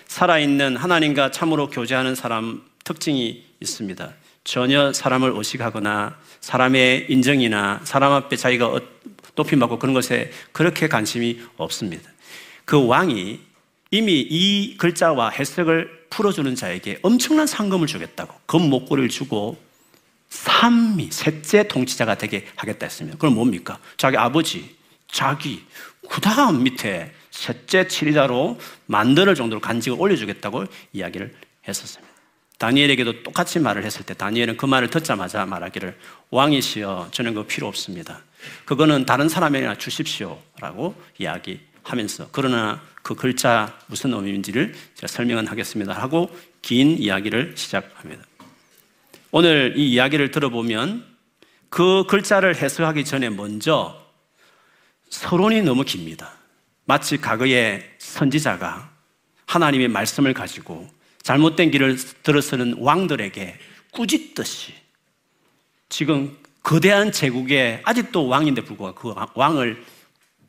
살아있는 0.08 0.76
하나님과 0.76 1.30
참으로 1.30 1.68
교제하는 1.68 2.14
사람 2.14 2.62
특징이 2.84 3.44
있습니다. 3.60 4.12
전혀 4.44 4.92
사람을 4.92 5.32
의식하거나 5.36 6.16
사람의 6.40 7.06
인정이나 7.08 7.80
사람 7.84 8.12
앞에 8.12 8.36
자기가 8.36 8.66
어, 8.68 8.80
높임 9.34 9.58
받고 9.58 9.78
그런 9.78 9.94
것에 9.94 10.30
그렇게 10.52 10.88
관심이 10.88 11.40
없습니다. 11.56 12.10
그 12.64 12.86
왕이 12.86 13.40
이미 13.92 14.20
이 14.20 14.76
글자와 14.78 15.30
해석을 15.30 16.06
풀어주는 16.10 16.54
자에게 16.54 16.98
엄청난 17.02 17.46
상금을 17.46 17.86
주겠다고 17.86 18.34
금 18.46 18.68
목걸이를 18.70 19.08
주고 19.08 19.58
삼미 20.36 21.08
셋째 21.10 21.66
통치자가 21.66 22.16
되게 22.18 22.46
하겠다 22.56 22.86
했습니다. 22.86 23.18
그럼 23.18 23.34
뭡니까? 23.34 23.78
자기 23.96 24.16
아버지, 24.16 24.76
자기, 25.10 25.64
그 26.08 26.20
다음 26.20 26.62
밑에 26.62 27.12
셋째 27.30 27.88
치리자로 27.88 28.58
만들 28.86 29.34
정도로 29.34 29.60
간직을 29.60 29.98
올려주겠다고 29.98 30.64
이야기를 30.92 31.34
했었습니다. 31.66 32.14
다니엘에게도 32.58 33.22
똑같이 33.22 33.58
말을 33.58 33.84
했을 33.84 34.04
때 34.04 34.14
다니엘은 34.14 34.56
그 34.56 34.66
말을 34.66 34.88
듣자마자 34.88 35.44
말하기를 35.44 35.98
왕이시여 36.30 37.08
저는 37.10 37.34
그 37.34 37.44
필요 37.44 37.66
없습니다. 37.66 38.22
그거는 38.64 39.04
다른 39.04 39.28
사람에게나 39.28 39.76
주십시오라고 39.76 40.94
이야기하면서 41.18 42.28
그러나 42.32 42.80
그 43.02 43.14
글자 43.14 43.78
무슨 43.86 44.14
의미인지를 44.14 44.74
제가 44.94 45.06
설명은 45.06 45.46
하겠습니다 45.48 45.92
하고 45.92 46.30
긴 46.62 46.98
이야기를 46.98 47.54
시작합니다. 47.56 48.22
오늘 49.32 49.74
이 49.76 49.92
이야기를 49.92 50.30
들어보면 50.30 51.04
그 51.68 52.04
글자를 52.08 52.56
해석하기 52.56 53.04
전에 53.04 53.28
먼저 53.28 54.00
서론이 55.10 55.62
너무 55.62 55.84
깁니다. 55.84 56.32
마치 56.84 57.16
과거의 57.16 57.84
선지자가 57.98 58.90
하나님의 59.46 59.88
말씀을 59.88 60.32
가지고 60.32 60.88
잘못된 61.22 61.70
길을 61.70 61.96
들어서는 62.22 62.76
왕들에게 62.78 63.58
꾸짖듯이 63.92 64.74
지금 65.88 66.36
거대한 66.62 67.12
제국의 67.12 67.80
아직도 67.84 68.28
왕인데 68.28 68.62
불구하고 68.62 69.14
그 69.14 69.30
왕을 69.34 69.84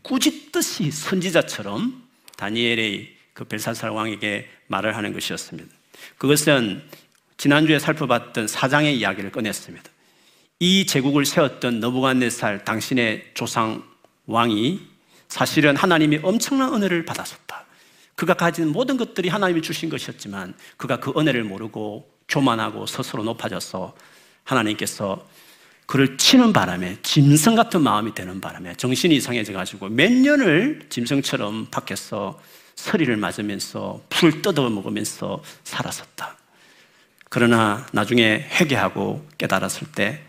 꾸짖듯이 0.03 0.91
선지자처럼 0.91 2.07
다니엘의 2.37 3.15
그 3.33 3.43
벨사살 3.43 3.89
왕에게 3.89 4.47
말을 4.67 4.95
하는 4.95 5.13
것이었습니다. 5.13 5.69
그것은 6.17 6.83
지난주에 7.37 7.79
살펴봤던 7.79 8.47
사장의 8.47 8.97
이야기를 8.97 9.31
꺼냈습니다. 9.31 9.89
이 10.59 10.85
제국을 10.87 11.25
세웠던 11.25 11.79
너부갓네살 11.79 12.65
당신의 12.65 13.31
조상 13.35 13.83
왕이 14.25 14.81
사실은 15.27 15.75
하나님이 15.75 16.19
엄청난 16.23 16.73
은혜를 16.73 17.05
받았었다. 17.05 17.65
그가 18.15 18.33
가진 18.33 18.69
모든 18.69 18.97
것들이 18.97 19.29
하나님이 19.29 19.61
주신 19.61 19.89
것이었지만 19.89 20.55
그가 20.77 20.99
그 20.99 21.13
은혜를 21.15 21.43
모르고 21.43 22.09
교만하고 22.27 22.87
스스로 22.87 23.23
높아져서 23.23 23.95
하나님께서 24.43 25.27
그를 25.85 26.17
치는 26.17 26.51
바람에 26.51 26.97
짐승 27.03 27.55
같은 27.55 27.81
마음이 27.81 28.13
되는 28.13 28.41
바람에 28.41 28.75
정신이 28.75 29.15
이상해져 29.15 29.53
가지고 29.53 29.87
몇 29.89 30.11
년을 30.11 30.87
짐승처럼 30.89 31.67
밖에서 31.69 32.39
서리를 32.75 33.15
맞으면서 33.15 34.01
풀 34.09 34.41
뜯어 34.41 34.69
먹으면서 34.69 35.43
살았었다. 35.63 36.36
그러나 37.29 37.85
나중에 37.91 38.47
회개하고 38.51 39.27
깨달았을 39.37 39.87
때 39.91 40.21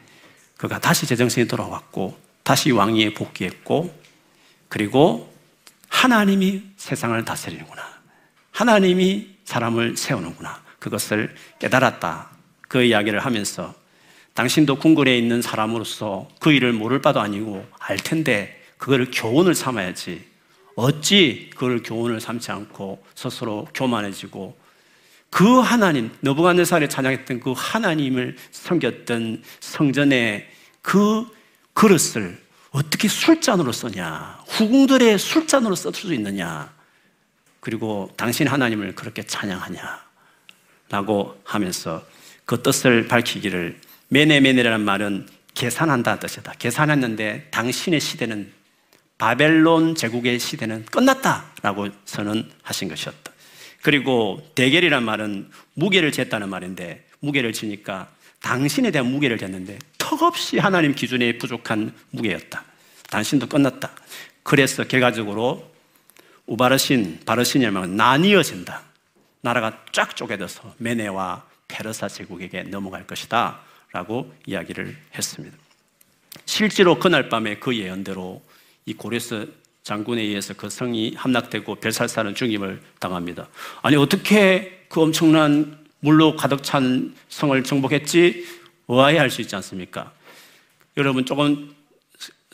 그가 0.56 0.80
다시 0.80 1.06
제정신이 1.06 1.46
돌아왔고 1.46 2.18
다시 2.42 2.70
왕위에 2.70 3.14
복귀했고 3.14 3.94
그리고 4.68 5.32
하나님이 5.88 6.62
세상을 6.76 7.24
다스리는구나. 7.24 7.82
하나님이 8.50 9.37
사람을 9.44 9.96
세우는구나. 9.96 10.62
그것을 10.78 11.34
깨달았다. 11.58 12.30
그 12.62 12.82
이야기를 12.82 13.20
하면서 13.20 13.74
당신도 14.34 14.76
궁궐에 14.76 15.16
있는 15.16 15.42
사람으로서 15.42 16.28
그 16.40 16.52
일을 16.52 16.72
모를 16.72 17.00
바도 17.00 17.20
아니고 17.20 17.66
알 17.78 17.96
텐데 17.96 18.62
그거를 18.76 19.11
교훈을 19.12 19.54
삼아야지. 19.54 20.24
어찌 20.76 21.50
그걸 21.54 21.82
교훈을 21.82 22.20
삼지 22.20 22.52
않고 22.52 23.04
스스로 23.14 23.66
교만해지고 23.74 24.56
그 25.30 25.60
하나님, 25.60 26.10
너부갓네살이 26.20 26.88
찬양했던 26.88 27.40
그 27.40 27.52
하나님을 27.56 28.36
섬겼던 28.50 29.42
성전의 29.60 30.48
그 30.82 31.26
그릇을 31.74 32.40
어떻게 32.70 33.08
술잔으로 33.08 33.72
쓰냐? 33.72 34.40
후궁들의 34.46 35.18
술잔으로 35.18 35.74
쓸 35.74 35.92
수 35.94 36.12
있느냐? 36.14 36.72
그리고 37.60 38.10
당신 38.16 38.46
하나님을 38.46 38.94
그렇게 38.94 39.22
찬양하냐? 39.22 40.08
라고 40.90 41.40
하면서 41.44 42.04
그 42.44 42.62
뜻을 42.62 43.08
밝히기를 43.08 43.78
메네메네라는 44.08 44.84
말은 44.84 45.28
계산한다 45.54 46.18
뜻이다. 46.18 46.52
계산했는데 46.58 47.48
당신의 47.50 48.00
시대는 48.00 48.52
바벨론 49.18 49.94
제국의 49.94 50.38
시대는 50.38 50.86
끝났다라고 50.86 51.88
선언하신 52.04 52.88
것이었다. 52.88 53.32
그리고 53.82 54.40
대결이란 54.54 55.04
말은 55.04 55.50
무게를 55.74 56.10
쟀다는 56.10 56.48
말인데 56.48 57.06
무게를 57.20 57.52
지니까 57.52 58.08
당신에 58.40 58.90
대한 58.90 59.10
무게를 59.10 59.38
쟀는데 59.38 59.78
턱없이 59.98 60.58
하나님 60.58 60.94
기준에 60.94 61.38
부족한 61.38 61.92
무게였다. 62.10 62.64
당신도 63.10 63.48
끝났다. 63.48 63.90
그래서 64.42 64.84
결과적으로 64.84 65.70
우바르신, 66.46 67.20
바르신이라면 67.26 67.96
나뉘어진다. 67.96 68.82
나라가 69.42 69.84
쫙 69.92 70.16
쪼개져서 70.16 70.76
메네와 70.78 71.44
페르사 71.68 72.08
제국에게 72.08 72.62
넘어갈 72.64 73.06
것이다. 73.06 73.60
라고 73.92 74.34
이야기를 74.46 74.96
했습니다. 75.14 75.56
실제로 76.44 76.98
그날 76.98 77.28
밤에 77.28 77.56
그 77.58 77.76
예언대로 77.76 78.42
이 78.86 78.94
고레스 78.94 79.52
장군에 79.88 80.20
의해서 80.20 80.53
그 80.53 80.68
성이 80.68 81.14
함락되고 81.16 81.77
벨살살은 81.77 82.35
죽임을 82.35 82.79
당합니다. 83.01 83.48
아니 83.81 83.96
어떻게 83.96 84.85
그 84.90 85.01
엄청난 85.01 85.79
물로 86.01 86.37
가득 86.37 86.62
찬 86.62 87.14
성을 87.31 87.64
정복했지? 87.64 88.46
의아해할 88.87 89.31
수 89.31 89.40
있지 89.40 89.57
않습니까? 89.57 90.12
여러분 90.98 91.24
조금 91.24 91.74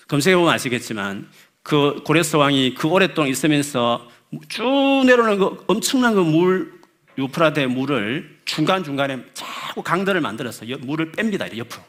검색해 0.07 0.37
보면 0.37 0.53
아시겠지만 0.53 1.29
그 1.65 2.03
고레스 2.05 2.37
왕이 2.37 2.75
그 2.75 2.87
오랫동안 2.87 3.29
있으면서 3.29 4.09
쭉 4.49 5.03
내려오는 5.05 5.37
그 5.37 5.65
엄청난 5.67 6.15
그 6.15 6.21
물, 6.21 6.73
유프라데 7.19 7.67
물을 7.67 8.39
중간 8.45 8.85
중간에 8.85 9.25
자꾸 9.35 9.83
강들을 9.83 10.21
만들어서 10.21 10.67
물을 10.83 11.11
뺍니다. 11.11 11.57
옆으로. 11.57 11.83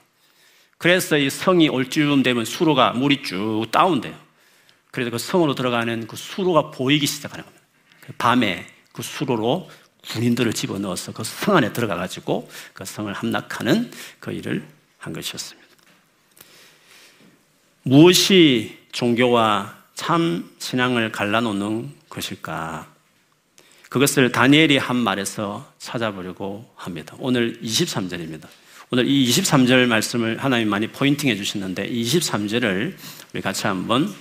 그래서 0.80 1.18
이 1.20 1.30
성이 1.30 1.70
올 1.70 1.88
즈음 1.88 2.24
되면 2.24 2.46
수로가 2.46 2.94
물이 2.94 3.22
쭉 3.22 3.66
다운돼요. 3.72 4.25
그래서 4.96 5.12
그 5.12 5.18
성으로 5.18 5.56
들어가는 5.56 6.08
그 6.08 6.16
수로가 6.16 6.72
보이기 6.72 7.06
시작하는 7.06 7.44
겁니다. 7.44 7.66
그 8.00 8.14
밤에 8.18 8.66
그 8.94 9.04
수로로 9.04 9.70
군인들을 10.08 10.54
집어넣어서 10.54 11.12
그 11.12 11.24
성 11.26 11.58
안에 11.58 11.74
들어가 11.74 11.96
가지고 11.98 12.50
그 12.74 12.86
성을 12.86 13.12
함락하는 13.12 13.92
그 14.22 14.32
일을 14.32 14.66
한 14.98 15.12
것이었습니다. 15.12 15.68
무엇이 17.84 18.78
종교와 18.94 19.76
참 19.96 20.50
신앙을 20.60 21.12
갈라놓는 21.12 21.94
것일까? 22.08 22.88
그것을 23.90 24.32
다니엘이 24.32 24.78
한 24.78 24.96
말에서 24.96 25.74
찾아보려고 25.78 26.72
합니다. 26.78 27.18
오늘 27.20 27.60
23절입니다. 27.62 28.48
오늘 28.92 29.08
이 29.10 29.30
23절 29.30 29.88
말씀을 29.88 30.42
하나님 30.42 30.70
많이 30.70 30.88
포인팅해 30.88 31.36
주시는데 31.36 31.90
23절을 31.90 32.96
우리 33.34 33.42
같이 33.42 33.68
한번 33.68 34.14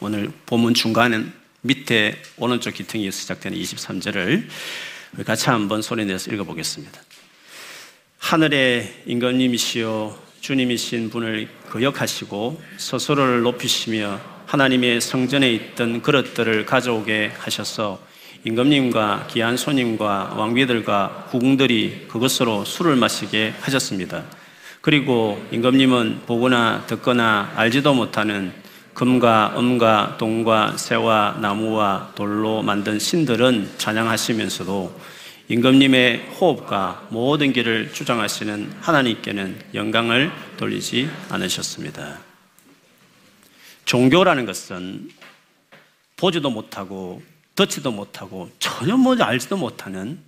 오늘 0.00 0.30
본문 0.46 0.74
중간에 0.74 1.24
밑에 1.62 2.20
오른쪽 2.36 2.74
기둥에서 2.74 3.16
시작되는 3.16 3.56
23절을 3.56 4.46
같이 5.24 5.48
한번 5.48 5.82
소리 5.82 6.04
내서 6.04 6.32
읽어보겠습니다. 6.32 7.00
하늘의 8.18 9.02
임금님이시여 9.06 10.24
주님이신 10.40 11.10
분을 11.10 11.48
거역하시고 11.70 12.60
스스로를 12.76 13.42
높이시며 13.42 14.20
하나님의 14.46 15.00
성전에 15.00 15.50
있던 15.52 16.02
그릇들을 16.02 16.66
가져오게 16.66 17.32
하셔서 17.38 18.00
임금님과 18.44 19.28
귀한 19.30 19.56
손님과 19.56 20.34
왕비들과 20.36 21.28
후궁들이 21.30 22.08
그것으로 22.08 22.64
술을 22.66 22.96
마시게 22.96 23.54
하셨습니다. 23.60 24.24
그리고 24.82 25.42
임금님은 25.50 26.22
보거나 26.26 26.84
듣거나 26.86 27.52
알지도 27.56 27.94
못하는 27.94 28.52
금과 28.94 29.54
음과 29.58 30.16
동과 30.18 30.76
새와 30.76 31.38
나무와 31.40 32.12
돌로 32.14 32.62
만든 32.62 32.98
신들은 32.98 33.72
찬양하시면서도 33.76 35.00
임금님의 35.48 36.28
호흡과 36.40 37.08
모든 37.10 37.52
길을 37.52 37.92
주장하시는 37.92 38.72
하나님께는 38.80 39.60
영광을 39.74 40.30
돌리지 40.56 41.10
않으셨습니다. 41.28 42.20
종교라는 43.84 44.46
것은 44.46 45.10
보지도 46.16 46.50
못하고 46.50 47.22
듣지도 47.56 47.90
못하고 47.90 48.50
전혀 48.58 48.96
뭔지 48.96 49.22
알지도 49.22 49.56
못하는 49.56 50.18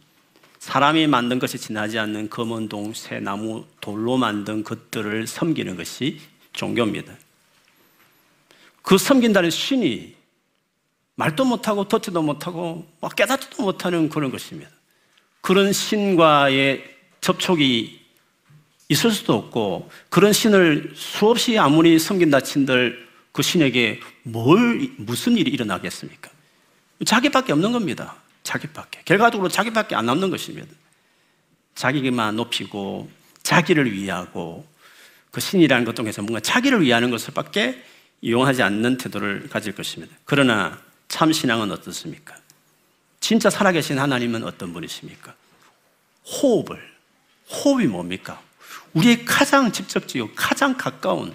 사람이 0.58 1.06
만든 1.06 1.38
것이 1.38 1.58
지나지 1.58 1.98
않는 1.98 2.28
검은 2.28 2.68
동, 2.68 2.92
새 2.92 3.20
나무, 3.20 3.64
돌로 3.80 4.16
만든 4.16 4.64
것들을 4.64 5.26
섬기는 5.26 5.76
것이 5.76 6.20
종교입니다. 6.52 7.12
그 8.86 8.98
섬긴다는 8.98 9.50
신이 9.50 10.14
말도 11.16 11.44
못하고 11.44 11.88
듣지도 11.88 12.22
못하고 12.22 12.86
깨닫지도 13.16 13.64
못하는 13.64 14.08
그런 14.08 14.30
것입니다. 14.30 14.70
그런 15.40 15.72
신과의 15.72 16.84
접촉이 17.20 17.98
있을 18.88 19.10
수도 19.10 19.34
없고 19.34 19.90
그런 20.08 20.32
신을 20.32 20.92
수없이 20.94 21.58
아무리 21.58 21.98
섬긴다 21.98 22.42
친들 22.42 23.08
그 23.32 23.42
신에게 23.42 23.98
뭘 24.22 24.88
무슨 24.98 25.36
일이 25.36 25.50
일어나겠습니까? 25.50 26.30
자기밖에 27.04 27.52
없는 27.54 27.72
겁니다. 27.72 28.14
자기밖에. 28.44 29.00
결과적으로 29.04 29.48
자기밖에 29.48 29.96
안 29.96 30.06
남는 30.06 30.30
것입니다. 30.30 30.68
자기만 31.74 32.36
높이고 32.36 33.10
자기를 33.42 33.92
위하고 33.92 34.64
그 35.32 35.40
신이라는 35.40 35.84
것 35.84 35.96
통해서 35.96 36.22
뭔가 36.22 36.38
자기를 36.38 36.82
위하는 36.82 37.10
것을 37.10 37.34
밖에 37.34 37.82
이용하지 38.20 38.62
않는 38.62 38.98
태도를 38.98 39.48
가질 39.48 39.74
것입니다. 39.74 40.14
그러나 40.24 40.80
참 41.08 41.32
신앙은 41.32 41.70
어떻습니까? 41.70 42.36
진짜 43.20 43.50
살아계신 43.50 43.98
하나님은 43.98 44.44
어떤 44.44 44.72
분이십니까? 44.72 45.34
호흡을, 46.24 46.80
호흡이 47.48 47.86
뭡니까? 47.86 48.40
우리의 48.94 49.24
가장 49.24 49.70
직접적이고 49.72 50.34
가장 50.34 50.76
가까운 50.76 51.34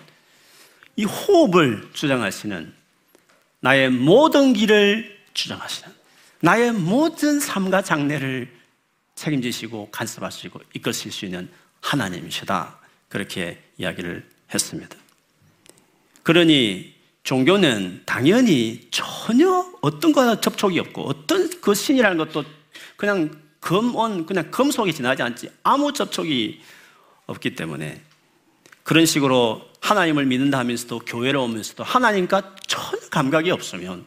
이 0.95 1.05
호흡을 1.05 1.89
주장하시는 1.93 2.73
나의 3.61 3.89
모든 3.89 4.53
길을 4.53 5.19
주장하시는 5.33 5.93
나의 6.41 6.71
모든 6.73 7.39
삶과 7.39 7.83
장래를 7.83 8.51
책임지시고 9.15 9.91
간섭하시고 9.91 10.61
이끄실 10.73 11.11
수 11.11 11.25
있는 11.25 11.49
하나님이시다. 11.81 12.79
그렇게 13.09 13.61
이야기를 13.77 14.27
했습니다. 14.53 15.00
그러니 16.23 16.93
종교는 17.23 18.03
당연히 18.05 18.87
전혀 18.91 19.65
어떤 19.81 20.11
거나 20.11 20.39
접촉이 20.41 20.79
없고 20.79 21.03
어떤 21.03 21.49
그 21.61 21.73
신이라는 21.73 22.17
것도 22.17 22.43
그냥 22.95 23.31
금온 23.59 24.25
그냥 24.25 24.49
금속이 24.49 24.93
지나지 24.93 25.21
않지 25.21 25.49
아무 25.63 25.93
접촉이 25.93 26.59
없기 27.27 27.55
때문에 27.55 28.01
그런 28.83 29.05
식으로 29.05 29.69
하나님을 29.81 30.25
믿는다 30.25 30.59
하면서도 30.59 30.99
교회를 30.99 31.39
오면서도 31.39 31.83
하나님과 31.83 32.55
전혀 32.67 32.99
감각이 33.09 33.51
없으면 33.51 34.05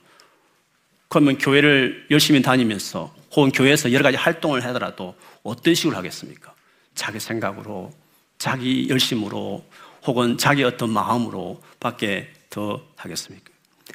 그러면 1.08 1.38
교회를 1.38 2.06
열심히 2.10 2.42
다니면서 2.42 3.14
혹은 3.36 3.50
교회에서 3.50 3.92
여러 3.92 4.02
가지 4.02 4.16
활동을 4.16 4.64
하더라도 4.64 5.14
어떤 5.42 5.74
식으로 5.74 5.96
하겠습니까? 5.96 6.54
자기 6.94 7.20
생각으로, 7.20 7.92
자기 8.38 8.88
열심으로, 8.88 9.64
혹은 10.06 10.38
자기 10.38 10.62
어떤 10.64 10.90
마음으로 10.90 11.62
밖에 11.80 12.32
더 12.50 12.82
하겠습니까? 12.96 13.50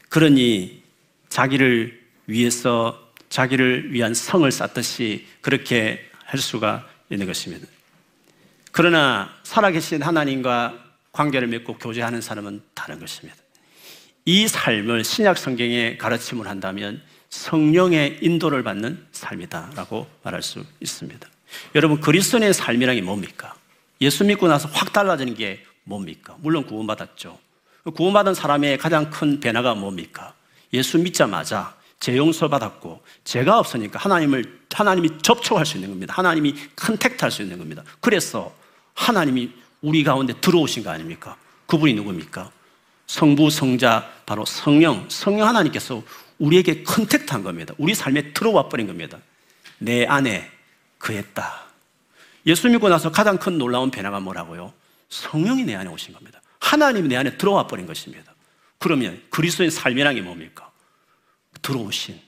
그러니 0.09 0.83
자기를 1.29 1.99
위해서 2.27 3.09
자기를 3.29 3.93
위한 3.93 4.13
성을 4.13 4.51
쌓듯이 4.51 5.27
그렇게 5.41 6.09
할 6.25 6.39
수가 6.39 6.87
있는 7.09 7.27
것입니다. 7.27 7.67
그러나 8.71 9.33
살아계신 9.43 10.01
하나님과 10.01 10.73
관계를 11.11 11.47
맺고 11.47 11.77
교제하는 11.77 12.21
사람은 12.21 12.61
다른 12.73 12.99
것입니다. 12.99 13.37
이 14.25 14.47
삶을 14.47 15.03
신약 15.03 15.37
성경에 15.37 15.97
가르침을 15.97 16.47
한다면 16.47 17.01
성령의 17.29 18.19
인도를 18.21 18.63
받는 18.63 19.05
삶이다라고 19.11 20.07
말할 20.23 20.41
수 20.41 20.63
있습니다. 20.79 21.27
여러분 21.75 21.99
그리스도의 21.99 22.53
삶이란 22.53 22.95
게 22.95 23.01
뭡니까? 23.01 23.55
예수 24.01 24.23
믿고 24.23 24.47
나서 24.47 24.69
확 24.71 24.93
달라지는 24.93 25.35
게 25.35 25.63
뭡니까? 25.89 26.35
물론 26.39 26.65
구원받았죠. 26.65 27.37
구원받은 27.95 28.33
사람의 28.35 28.77
가장 28.77 29.09
큰 29.09 29.39
변화가 29.39 29.75
뭡니까? 29.75 30.33
예수 30.71 30.99
믿자마자 30.99 31.75
재 31.99 32.15
용서 32.15 32.47
받았고 32.47 33.01
죄가 33.25 33.59
없으니까 33.59 33.99
하나님을 33.99 34.59
하나님이 34.71 35.17
접촉할 35.21 35.65
수 35.65 35.75
있는 35.75 35.89
겁니다. 35.89 36.13
하나님이 36.15 36.55
컨택트할 36.75 37.31
수 37.31 37.41
있는 37.41 37.57
겁니다. 37.57 37.83
그래서 37.99 38.53
하나님이 38.93 39.51
우리 39.81 40.03
가운데 40.03 40.33
들어오신 40.39 40.83
거 40.83 40.91
아닙니까? 40.91 41.35
그분이 41.65 41.93
누굽니까? 41.95 42.51
성부 43.07 43.49
성자 43.49 44.07
바로 44.25 44.45
성령 44.45 45.05
성령 45.09 45.47
하나님께서 45.47 46.03
우리에게 46.37 46.83
컨택트한 46.83 47.43
겁니다. 47.43 47.73
우리 47.77 47.95
삶에 47.95 48.33
들어와 48.33 48.69
버린 48.69 48.87
겁니다. 48.87 49.17
내 49.79 50.05
안에 50.05 50.49
그했다. 50.99 51.65
예수 52.45 52.69
믿고 52.69 52.87
나서 52.87 53.11
가장 53.11 53.37
큰 53.37 53.57
놀라운 53.57 53.91
변화가 53.91 54.19
뭐라고요? 54.19 54.73
성령이 55.09 55.63
내 55.63 55.75
안에 55.75 55.89
오신 55.89 56.13
겁니다. 56.13 56.41
하나님이 56.59 57.07
내 57.07 57.15
안에 57.15 57.37
들어와 57.37 57.67
버린 57.67 57.85
것입니다. 57.85 58.33
그러면 58.77 59.21
그리스도의 59.29 59.71
삶이란 59.71 60.15
게 60.15 60.21
뭡니까? 60.21 60.71
들어오신, 61.61 62.19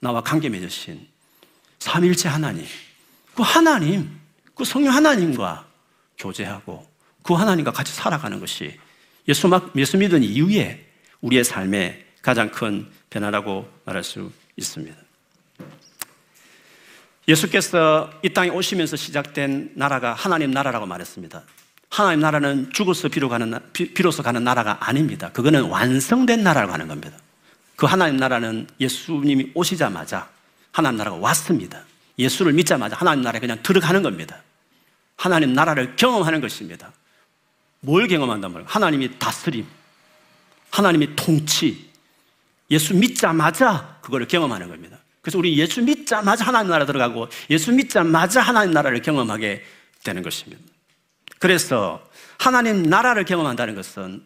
나와 0.00 0.22
관계 0.22 0.48
맺으신 0.48 1.06
삼일체 1.78 2.28
하나님, 2.28 2.66
그 3.34 3.42
하나님, 3.42 4.18
그 4.54 4.64
성령 4.64 4.94
하나님과 4.94 5.66
교제하고 6.18 6.86
그 7.22 7.34
하나님과 7.34 7.72
같이 7.72 7.92
살아가는 7.92 8.40
것이 8.40 8.78
예수, 9.28 9.48
예수 9.76 9.96
믿은 9.96 10.22
이후에 10.22 10.90
우리의 11.20 11.44
삶의 11.44 12.06
가장 12.22 12.50
큰 12.50 12.90
변화라고 13.10 13.70
말할 13.84 14.02
수 14.02 14.32
있습니다. 14.56 14.96
예수께서 17.28 18.10
이 18.22 18.30
땅에 18.30 18.48
오시면서 18.48 18.96
시작된 18.96 19.72
나라가 19.76 20.14
하나님 20.14 20.50
나라라고 20.50 20.86
말했습니다. 20.86 21.44
하나님 21.88 22.20
나라는 22.20 22.70
죽어서 22.72 23.08
비로 23.08 23.28
가는, 23.28 23.58
비로소 23.72 24.22
가는 24.22 24.44
나라가 24.44 24.78
아닙니다. 24.80 25.30
그거는 25.32 25.64
완성된 25.64 26.42
나라라고 26.42 26.72
하는 26.72 26.88
겁니다. 26.88 27.16
그 27.76 27.86
하나님 27.86 28.16
나라는 28.16 28.66
예수님이 28.80 29.52
오시자마자 29.54 30.28
하나님 30.72 30.98
나라가 30.98 31.16
왔습니다. 31.16 31.82
예수를 32.18 32.52
믿자마자 32.52 32.96
하나님 32.96 33.22
나라에 33.22 33.40
그냥 33.40 33.58
들어가는 33.62 34.02
겁니다. 34.02 34.42
하나님 35.16 35.52
나라를 35.52 35.96
경험하는 35.96 36.40
것입니다. 36.40 36.92
뭘 37.80 38.08
경험한단 38.08 38.52
말이에요? 38.52 38.68
하나님이 38.68 39.18
다스림, 39.18 39.66
하나님이 40.70 41.14
통치, 41.16 41.88
예수 42.70 42.94
믿자마자 42.94 43.98
그거를 44.02 44.26
경험하는 44.26 44.68
겁니다. 44.68 44.98
그래서 45.22 45.38
우리 45.38 45.56
예수 45.58 45.82
믿자마자 45.82 46.44
하나님 46.44 46.70
나라 46.70 46.86
들어가고 46.86 47.28
예수 47.50 47.72
믿자마자 47.72 48.40
하나님 48.40 48.72
나라를 48.72 49.02
경험하게 49.02 49.64
되는 50.02 50.22
것입니다. 50.22 50.62
그래서 51.38 52.02
하나님 52.38 52.82
나라를 52.82 53.24
경험한다는 53.24 53.74
것은 53.74 54.22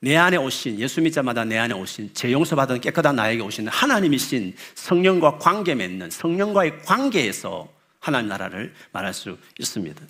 내 0.00 0.16
안에 0.16 0.36
오신 0.36 0.78
예수 0.80 1.00
믿자마자 1.00 1.44
내 1.44 1.56
안에 1.56 1.74
오신 1.74 2.10
제 2.12 2.30
용서받은 2.30 2.80
깨끗한 2.82 3.16
나에게 3.16 3.42
오신 3.42 3.68
하나님이신 3.68 4.54
성령과 4.74 5.38
관계 5.38 5.74
맺는 5.74 6.10
성령과의 6.10 6.80
관계에서 6.80 7.68
하나님 8.00 8.28
나라를 8.28 8.74
말할 8.92 9.14
수 9.14 9.38
있습니다. 9.58 10.02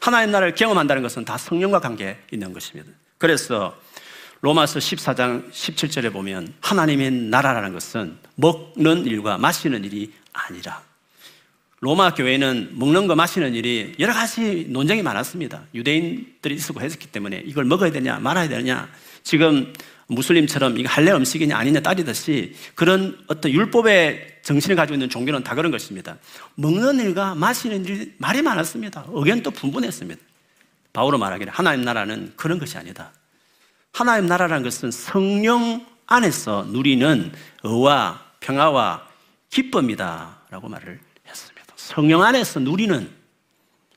하나님 0.00 0.32
나라를 0.32 0.56
경험한다는 0.56 1.02
것은 1.02 1.24
다 1.24 1.38
성령과 1.38 1.78
관계 1.78 2.18
있는 2.32 2.52
것입니다. 2.52 2.90
그래서 3.18 3.78
로마서 4.40 4.80
14장 4.80 5.48
17절에 5.52 6.12
보면 6.12 6.52
하나님의 6.60 7.12
나라라는 7.12 7.72
것은 7.72 8.18
먹는 8.34 9.06
일과 9.06 9.38
마시는 9.38 9.84
일이 9.84 10.12
아니라 10.32 10.82
로마 11.82 12.14
교회는 12.14 12.74
먹는 12.74 13.08
거 13.08 13.16
마시는 13.16 13.54
일이 13.54 13.96
여러 13.98 14.12
가지 14.12 14.66
논쟁이 14.68 15.02
많았습니다. 15.02 15.64
유대인들이 15.74 16.54
있었고 16.54 16.80
했기 16.80 17.08
때문에 17.08 17.42
이걸 17.44 17.64
먹어야 17.64 17.90
되냐 17.90 18.20
말아야 18.20 18.48
되냐 18.48 18.88
지금 19.24 19.72
무슬림처럼 20.06 20.78
이거 20.78 20.88
할례 20.88 21.10
음식이냐 21.10 21.56
아니냐 21.56 21.80
따지듯이 21.80 22.54
그런 22.76 23.18
어떤 23.26 23.50
율법의 23.50 24.42
정신을 24.42 24.76
가지고 24.76 24.94
있는 24.94 25.10
종교는 25.10 25.42
다 25.42 25.56
그런 25.56 25.72
것입니다. 25.72 26.18
먹는 26.54 27.00
일과 27.00 27.34
마시는 27.34 27.84
일이 27.84 28.12
말이 28.18 28.42
많았습니다. 28.42 29.06
의견도 29.08 29.50
분분했습니다. 29.50 30.22
바울로 30.92 31.18
말하기를 31.18 31.52
하나님 31.52 31.84
나라는 31.84 32.34
그런 32.36 32.60
것이 32.60 32.78
아니다. 32.78 33.10
하나님 33.92 34.28
나라라는 34.28 34.62
것은 34.62 34.92
성령 34.92 35.84
안에서 36.06 36.64
누리는 36.70 37.32
의와 37.64 38.22
평화와 38.38 39.08
기쁨이다. 39.50 40.42
라고 40.48 40.68
말을. 40.68 41.11
성령 41.92 42.22
안에서 42.22 42.58
누리는, 42.58 43.06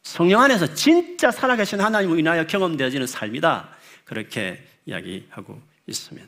성령 0.04 0.42
안에서 0.42 0.74
진짜 0.74 1.32
살아계신 1.32 1.80
하나님을 1.80 2.20
인하여 2.20 2.46
경험되어지는 2.46 3.08
삶이다. 3.08 3.70
그렇게 4.04 4.62
이야기하고 4.86 5.62
있습니다. 5.88 6.28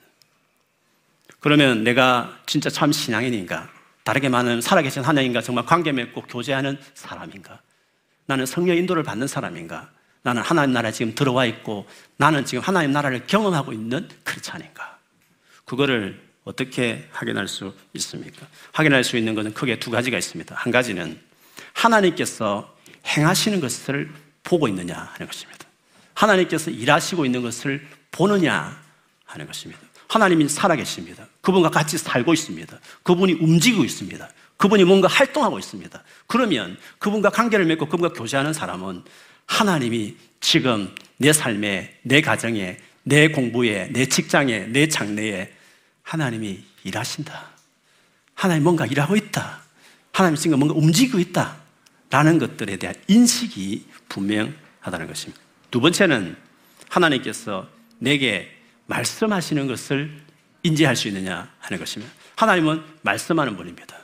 그러면 1.41 1.83
내가 1.83 2.39
진짜 2.45 2.69
참 2.69 2.93
신앙인인가? 2.93 3.69
다르게 4.05 4.29
말하면 4.29 4.61
살아계신 4.61 5.03
하나님과 5.03 5.41
정말 5.41 5.65
관계 5.65 5.91
맺고 5.91 6.21
교제하는 6.21 6.79
사람인가? 6.93 7.59
나는 8.27 8.45
성령 8.45 8.77
인도를 8.77 9.03
받는 9.03 9.27
사람인가? 9.27 9.89
나는 10.21 10.41
하나님 10.41 10.71
나라에 10.71 10.93
지금 10.93 11.15
들어와 11.15 11.45
있고 11.45 11.85
나는 12.15 12.45
지금 12.45 12.63
하나님 12.63 12.93
나라를 12.93 13.27
경험하고 13.27 13.73
있는 13.73 14.07
크리스찬인가? 14.23 14.99
그거를 15.65 16.17
어떻게 16.45 17.09
확인할 17.11 17.49
수 17.49 17.75
있습니까? 17.95 18.47
확인할 18.71 19.03
수 19.03 19.17
있는 19.17 19.35
것은 19.35 19.53
크게 19.53 19.79
두 19.79 19.91
가지가 19.91 20.17
있습니다. 20.17 20.55
한 20.55 20.71
가지는 20.71 21.26
하나님께서 21.77 22.75
행하시는 23.05 23.59
것을 23.61 24.11
보고 24.43 24.67
있느냐 24.67 24.95
하는 25.13 25.27
것입니다. 25.27 25.65
하나님께서 26.15 26.71
일하시고 26.71 27.25
있는 27.25 27.43
것을 27.43 27.85
보느냐 28.11 28.81
하는 29.25 29.45
것입니다. 29.45 29.81
하나님이 30.07 30.49
살아계십니다. 30.49 31.27
그분과 31.41 31.69
같이 31.69 31.97
살고 31.97 32.33
있습니다. 32.33 32.79
그분이 33.03 33.33
움직이고 33.33 33.83
있습니다. 33.83 34.27
그분이 34.57 34.85
뭔가 34.85 35.07
활동하고 35.07 35.59
있습니다. 35.59 36.03
그러면 36.25 36.77
그분과 36.97 37.29
관계를 37.29 37.65
맺고 37.65 37.85
그분과 37.85 38.13
교제하는 38.13 38.53
사람은 38.53 39.03
하나님이 39.45 40.15
지금 40.39 40.93
내 41.17 41.31
삶에, 41.31 41.99
내 42.01 42.21
가정에, 42.21 42.77
내 43.03 43.27
공부에, 43.27 43.89
내 43.91 44.07
직장에, 44.07 44.67
내 44.67 44.87
장래에 44.87 45.53
하나님이 46.01 46.63
일하신다. 46.83 47.49
하나님 48.33 48.63
뭔가 48.63 48.85
일하고 48.85 49.15
있다. 49.15 49.61
하나님 50.11 50.35
지금 50.37 50.57
뭔가 50.57 50.75
움직이고 50.75 51.19
있다. 51.19 51.66
라는 52.09 52.39
것들에 52.39 52.77
대한 52.77 52.95
인식이 53.07 53.85
분명하다는 54.09 55.07
것입니다. 55.07 55.41
두 55.71 55.81
번째는 55.81 56.37
하나님께서 56.89 57.67
내게 57.99 58.55
말씀하시는 58.85 59.67
것을 59.67 60.11
인지할 60.63 60.95
수 60.95 61.07
있느냐 61.09 61.51
하는 61.59 61.79
것입니다. 61.79 62.11
하나님은 62.35 62.83
말씀하는 63.01 63.57
분입니다. 63.57 63.97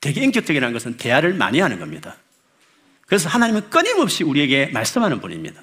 되게 0.00 0.22
인격적이라는 0.22 0.72
것은 0.72 0.96
대화를 0.96 1.34
많이 1.34 1.60
하는 1.60 1.78
겁니다. 1.78 2.16
그래서 3.06 3.28
하나님은 3.28 3.70
끊임없이 3.70 4.24
우리에게 4.24 4.66
말씀하는 4.66 5.20
분입니다. 5.20 5.60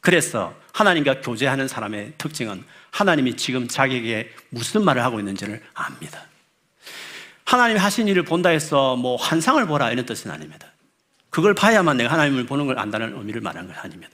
그래서 0.00 0.54
하나님과 0.72 1.20
교제하는 1.20 1.68
사람의 1.68 2.14
특징은 2.16 2.64
하나님이 2.90 3.36
지금 3.36 3.68
자기에게 3.68 4.32
무슨 4.50 4.84
말을 4.84 5.02
하고 5.02 5.18
있는지를 5.18 5.62
압니다. 5.74 6.22
하나님이 7.44 7.78
하신 7.78 8.08
일을 8.08 8.24
본다 8.24 8.48
해서 8.48 8.96
뭐 8.96 9.16
환상을 9.16 9.64
보라 9.66 9.92
이런 9.92 10.06
뜻은 10.06 10.30
아닙니다. 10.30 10.68
그걸 11.36 11.52
봐야만 11.52 11.98
내가 11.98 12.14
하나님을 12.14 12.46
보는 12.46 12.66
걸 12.66 12.78
안다는 12.78 13.14
의미를 13.14 13.42
말하는 13.42 13.68
것이 13.68 13.78
아닙니다. 13.78 14.10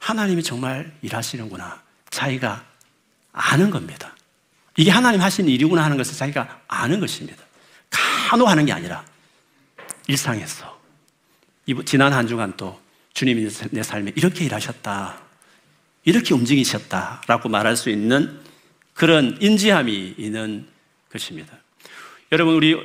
하나님이 0.00 0.42
정말 0.42 0.92
일하시는구나. 1.00 1.80
자기가 2.10 2.64
아는 3.32 3.70
겁니다. 3.70 4.16
이게 4.76 4.90
하나님 4.90 5.20
하신 5.20 5.48
일이구나 5.48 5.84
하는 5.84 5.96
것을 5.96 6.16
자기가 6.16 6.62
아는 6.66 6.98
것입니다. 6.98 7.40
간호 7.88 8.46
하는 8.48 8.66
게 8.66 8.72
아니라 8.72 9.04
일상에서 10.08 10.76
지난 11.84 12.12
한 12.12 12.26
주간 12.26 12.52
또 12.56 12.80
주님이 13.12 13.48
내 13.70 13.84
삶에 13.84 14.10
이렇게 14.16 14.44
일하셨다. 14.44 15.20
이렇게 16.02 16.34
움직이셨다 16.34 17.22
라고 17.28 17.48
말할 17.48 17.76
수 17.76 17.90
있는 17.90 18.40
그런 18.92 19.38
인지함이 19.40 20.16
있는 20.18 20.66
것입니다. 21.12 21.56
여러분, 22.32 22.56
우리 22.56 22.76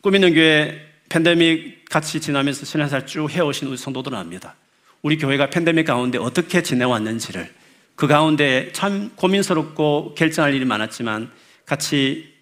꾸미는 0.00 0.32
교회 0.32 0.85
팬데믹 1.08 1.88
같이 1.88 2.20
지나면서 2.20 2.66
신앙생활 2.66 3.06
쭉 3.06 3.30
해오신 3.30 3.68
우리 3.68 3.76
성도들은 3.76 4.16
압니다. 4.16 4.54
우리 5.02 5.18
교회가 5.18 5.50
팬데믹 5.50 5.86
가운데 5.86 6.18
어떻게 6.18 6.62
지내왔는지를 6.62 7.52
그 7.94 8.06
가운데 8.06 8.70
참 8.72 9.10
고민스럽고 9.16 10.14
결정할 10.16 10.54
일이 10.54 10.64
많았지만 10.64 11.30
같이 11.64 12.34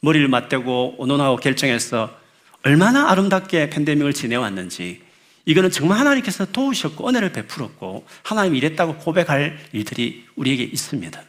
머리를 0.00 0.28
맞대고 0.28 0.96
의논하고 0.98 1.36
결정해서 1.36 2.16
얼마나 2.62 3.10
아름답게 3.10 3.70
팬데믹을 3.70 4.12
지내왔는지 4.12 5.02
이거는 5.46 5.70
정말 5.70 5.98
하나님께서 5.98 6.46
도우셨고 6.46 7.08
은혜를 7.08 7.32
베풀었고 7.32 8.06
하나님이 8.22 8.58
이랬다고 8.58 8.96
고백할 8.96 9.58
일들이 9.72 10.26
우리에게 10.36 10.62
있습니다. 10.64 11.20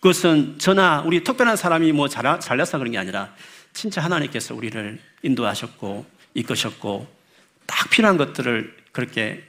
그것은 0.00 0.58
저나 0.58 1.02
우리 1.06 1.22
특별한 1.22 1.56
사람이 1.56 1.92
뭐 1.92 2.08
잘, 2.08 2.40
잘나서 2.40 2.78
그런 2.78 2.92
게 2.92 2.98
아니라 2.98 3.34
진짜 3.76 4.00
하나님께서 4.00 4.54
우리를 4.54 4.98
인도하셨고 5.22 6.06
이끄셨고 6.32 7.06
딱 7.66 7.90
필요한 7.90 8.16
것들을 8.16 8.74
그렇게 8.90 9.44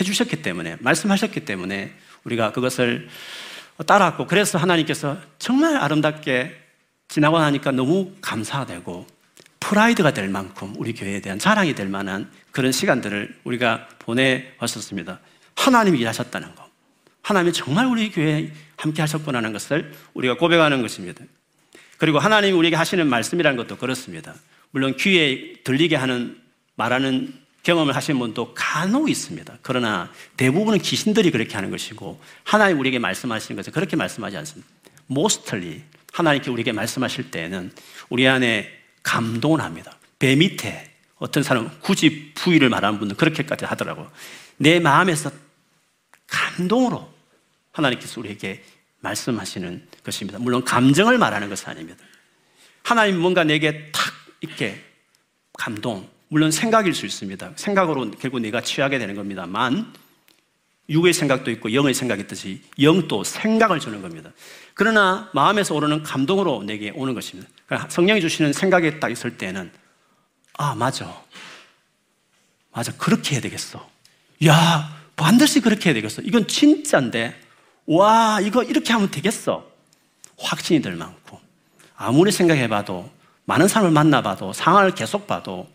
해주셨기 0.00 0.40
때문에 0.40 0.78
말씀하셨기 0.80 1.44
때문에 1.44 1.92
우리가 2.24 2.52
그것을 2.52 3.08
따랐고 3.86 4.26
그래서 4.26 4.56
하나님께서 4.56 5.18
정말 5.38 5.76
아름답게 5.76 6.58
지나고 7.08 7.38
나니까 7.38 7.70
너무 7.70 8.12
감사되고 8.22 9.06
프라이드가 9.60 10.12
될 10.12 10.28
만큼 10.28 10.72
우리 10.78 10.94
교회에 10.94 11.20
대한 11.20 11.38
자랑이 11.38 11.74
될 11.74 11.88
만한 11.88 12.30
그런 12.50 12.72
시간들을 12.72 13.40
우리가 13.44 13.88
보내왔었습니다. 13.98 15.20
하나님이 15.54 15.98
일하셨다는 15.98 16.54
것. 16.54 16.64
하나님이 17.20 17.52
정말 17.52 17.86
우리 17.86 18.10
교회에 18.10 18.52
함께 18.76 19.02
하셨구나는 19.02 19.52
것을 19.52 19.92
우리가 20.14 20.38
고백하는 20.38 20.80
것입니다. 20.80 21.24
그리고 21.98 22.18
하나님이 22.18 22.52
우리에게 22.52 22.76
하시는 22.76 23.06
말씀이라는 23.06 23.56
것도 23.56 23.76
그렇습니다. 23.76 24.34
물론 24.70 24.96
귀에 24.96 25.54
들리게 25.64 25.96
하는 25.96 26.40
말하는 26.76 27.34
경험을 27.64 27.94
하신 27.94 28.18
분도 28.18 28.54
간혹 28.54 29.10
있습니다. 29.10 29.58
그러나 29.62 30.10
대부분은 30.36 30.78
귀신들이 30.78 31.30
그렇게 31.30 31.54
하는 31.54 31.70
것이고 31.70 32.20
하나님 32.44 32.78
우리에게 32.78 32.98
말씀하시는 32.98 33.56
것은 33.56 33.72
그렇게 33.72 33.96
말씀하지 33.96 34.36
않습니다. 34.38 34.68
mostly 35.10 35.82
하나님께 36.12 36.50
우리에게 36.50 36.72
말씀하실 36.72 37.30
때에는 37.30 37.72
우리 38.08 38.26
안에 38.26 38.72
감동을 39.02 39.60
합니다. 39.60 39.96
배 40.18 40.36
밑에 40.36 40.90
어떤 41.16 41.42
사람은 41.42 41.70
굳이 41.80 42.32
부위를 42.34 42.68
말하는 42.68 42.98
분은 42.98 43.16
그렇게까지 43.16 43.64
하더라고요. 43.64 44.10
내 44.56 44.80
마음에서 44.80 45.30
감동으로 46.26 47.12
하나님께서 47.72 48.20
우리에게 48.20 48.62
말씀하시는 49.00 49.86
것입니다. 50.04 50.38
물론 50.38 50.64
감정을 50.64 51.18
말하는 51.18 51.48
것은 51.48 51.68
아닙니다. 51.68 52.02
하나님 52.82 53.18
뭔가 53.18 53.44
내게 53.44 53.90
탁 53.92 54.12
이렇게 54.40 54.82
감동, 55.58 56.08
물론 56.28 56.50
생각일 56.50 56.94
수 56.94 57.06
있습니다. 57.06 57.52
생각으로 57.56 58.10
결국 58.12 58.40
내가 58.40 58.60
취하게 58.60 58.98
되는 58.98 59.14
겁니다만 59.14 59.92
육의 60.90 61.12
생각도 61.12 61.50
있고 61.50 61.74
영의 61.74 61.92
생각이 61.92 62.22
있듯이 62.22 62.62
영도 62.80 63.24
생각을 63.24 63.78
주는 63.78 64.00
겁니다. 64.00 64.32
그러나 64.74 65.30
마음에서 65.34 65.74
오르는 65.74 66.02
감동으로 66.02 66.62
내게 66.62 66.90
오는 66.90 67.14
것입니다. 67.14 67.50
그러니까 67.66 67.90
성령이 67.90 68.20
주시는 68.20 68.52
생각이 68.52 69.00
딱 69.00 69.10
있을 69.10 69.36
때는 69.36 69.70
아 70.54 70.74
맞아, 70.74 71.22
맞아 72.72 72.92
그렇게 72.96 73.34
해야 73.34 73.40
되겠어. 73.42 73.88
야 74.46 74.96
반드시 75.16 75.60
그렇게 75.60 75.90
해야 75.90 75.94
되겠어. 75.94 76.22
이건 76.22 76.46
진짜인데 76.46 77.47
와 77.88 78.38
이거 78.42 78.62
이렇게 78.62 78.92
하면 78.92 79.10
되겠어. 79.10 79.66
확신이 80.36 80.82
들 80.82 80.94
만큼 80.94 81.38
아무리 81.96 82.30
생각해봐도 82.30 83.10
많은 83.46 83.66
사람을 83.66 83.92
만나봐도 83.92 84.52
상황을 84.52 84.94
계속 84.94 85.26
봐도 85.26 85.66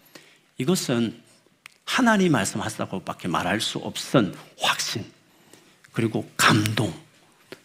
이것은 0.60 1.20
하나님 1.86 2.32
말씀하셨다고밖에 2.34 3.28
말할 3.28 3.60
수 3.60 3.80
없은 3.80 4.36
확신, 4.60 5.04
그리고 5.92 6.30
감동, 6.38 6.94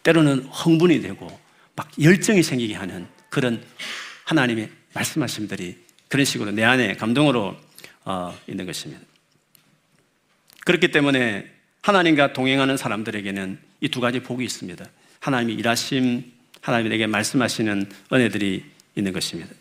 때로는 0.01 0.49
흥분이 0.51 1.01
되고 1.01 1.39
막 1.75 1.89
열정이 2.01 2.41
생기게 2.41 2.73
하는 2.73 3.07
그런 3.29 3.63
하나님의 4.25 4.71
말씀하심들이 4.93 5.77
그런 6.07 6.25
식으로 6.25 6.51
내 6.51 6.63
안에 6.63 6.95
감동으로 6.95 7.55
어, 8.03 8.37
있는 8.47 8.65
것입니다. 8.65 9.01
그렇기 10.65 10.89
때문에 10.91 11.49
하나님과 11.83 12.33
동행하는 12.33 12.77
사람들에게는 12.77 13.68
이 13.81 13.87
두 13.87 14.01
가지 14.01 14.19
복이 14.19 14.43
있습니다. 14.43 14.85
하나님이 15.19 15.53
일하심, 15.53 16.23
하나님이 16.61 16.89
내게 16.89 17.07
말씀하시는 17.07 17.89
은혜들이 18.11 18.65
있는 18.95 19.13
것입니다. 19.13 19.51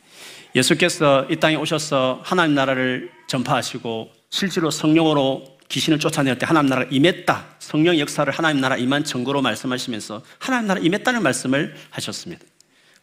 예수께서 0.54 1.26
이 1.31 1.37
땅에 1.37 1.57
오셔서 1.57 2.20
하나님 2.24 2.54
나라를 2.54 3.11
전파하시고 3.28 4.12
실제로 4.31 4.70
성령으로 4.70 5.59
귀신을 5.68 5.98
쫓아낼 5.98 6.38
때 6.38 6.46
하나님 6.46 6.70
나라가 6.70 6.88
임했다. 6.90 7.57
성령 7.59 7.98
역사를 7.98 8.31
하나님 8.33 8.61
나라 8.61 8.76
임한 8.76 9.04
증거로 9.04 9.42
말씀하시면서 9.42 10.22
하나님 10.38 10.66
나라 10.66 10.81
임했다는 10.81 11.22
말씀을 11.22 11.74
하셨습니다. 11.90 12.44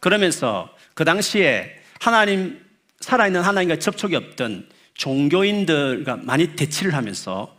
그러면서 0.00 0.68
그 0.94 1.04
당시에 1.04 1.70
하나님 2.00 2.60
살아있는 3.00 3.42
하나님과 3.42 3.78
접촉이 3.78 4.16
없던 4.16 4.68
종교인들과 4.94 6.16
많이 6.16 6.56
대치를 6.56 6.94
하면서 6.94 7.56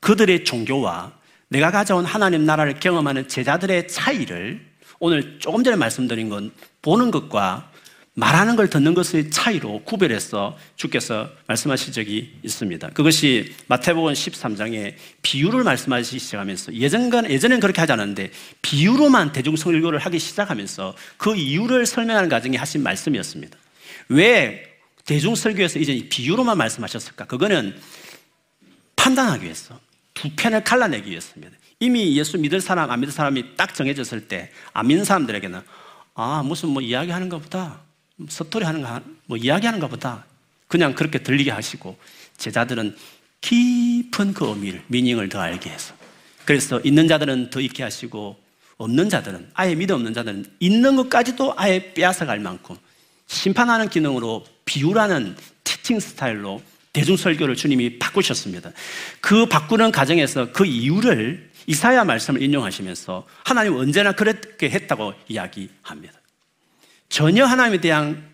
그들의 0.00 0.44
종교와 0.44 1.12
내가 1.52 1.70
가져온 1.70 2.06
하나님 2.06 2.46
나라를 2.46 2.80
경험하는 2.80 3.28
제자들의 3.28 3.86
차이를 3.86 4.64
오늘 4.98 5.38
조금 5.38 5.62
전에 5.62 5.76
말씀드린 5.76 6.30
건 6.30 6.50
보는 6.80 7.10
것과 7.10 7.70
말하는 8.14 8.56
걸 8.56 8.70
듣는 8.70 8.94
것의 8.94 9.30
차이로 9.30 9.82
구별해서 9.84 10.56
주께서 10.76 11.28
말씀하신 11.46 11.92
적이 11.92 12.38
있습니다. 12.42 12.88
그것이 12.90 13.54
마태복음 13.68 14.12
13장에 14.14 14.94
비유를 15.20 15.62
말씀하시기 15.64 16.18
시작하면서 16.18 16.74
예전간 16.74 17.30
예전엔 17.30 17.60
그렇게 17.60 17.80
하지 17.80 17.92
않았는데 17.92 18.30
비유로만 18.62 19.32
대중 19.32 19.56
설교를 19.56 19.98
하기 19.98 20.18
시작하면서 20.18 20.94
그 21.18 21.36
이유를 21.36 21.84
설명하는 21.84 22.30
과정에 22.30 22.56
하신 22.56 22.82
말씀이었습니다. 22.82 23.58
왜 24.08 24.62
대중 25.04 25.34
설교에서 25.34 25.78
이제 25.78 26.06
비유로만 26.08 26.56
말씀하셨을까? 26.56 27.26
그거는 27.26 27.74
판단하기 28.96 29.44
위해서 29.44 29.78
두 30.14 30.30
편을 30.36 30.64
갈라내기 30.64 31.10
위해서입니다. 31.10 31.56
이미 31.80 32.16
예수 32.16 32.38
믿을 32.38 32.60
사람, 32.60 32.90
안 32.90 33.00
믿을 33.00 33.12
사람이 33.12 33.56
딱 33.56 33.74
정해졌을 33.74 34.28
때, 34.28 34.50
안 34.72 34.86
믿는 34.86 35.04
사람들에게는, 35.04 35.60
아, 36.14 36.42
무슨 36.44 36.68
뭐 36.68 36.82
이야기하는가 36.82 37.38
보다. 37.38 37.80
서토리 38.28 38.64
하는가, 38.64 39.02
뭐 39.26 39.36
이야기하는가 39.36 39.88
보다. 39.88 40.24
그냥 40.68 40.94
그렇게 40.94 41.18
들리게 41.18 41.50
하시고, 41.50 41.98
제자들은 42.36 42.96
깊은 43.40 44.34
그 44.34 44.46
의미를, 44.48 44.82
미닝을 44.86 45.28
더 45.28 45.40
알게 45.40 45.70
해서. 45.70 45.94
그래서 46.44 46.80
있는 46.84 47.08
자들은 47.08 47.50
더 47.50 47.60
있게 47.60 47.82
하시고, 47.82 48.38
없는 48.76 49.08
자들은, 49.08 49.50
아예 49.54 49.74
믿음 49.74 49.96
없는 49.96 50.14
자들은 50.14 50.46
있는 50.60 50.96
것까지도 50.96 51.54
아예 51.56 51.92
빼앗아 51.94 52.26
갈 52.26 52.38
만큼 52.40 52.76
심판하는 53.26 53.88
기능으로 53.88 54.44
비유라는 54.64 55.36
티칭 55.64 56.00
스타일로 56.00 56.62
대중설교를 56.92 57.56
주님이 57.56 57.98
바꾸셨습니다. 57.98 58.72
그 59.20 59.46
바꾸는 59.46 59.92
과정에서 59.92 60.52
그 60.52 60.66
이유를 60.66 61.50
이사야 61.66 62.04
말씀을 62.04 62.42
인용하시면서 62.42 63.26
하나님 63.44 63.76
언제나 63.76 64.12
그렇게 64.12 64.68
했다고 64.68 65.14
이야기합니다. 65.28 66.14
전혀 67.08 67.44
하나님에 67.44 67.80
대한 67.80 68.30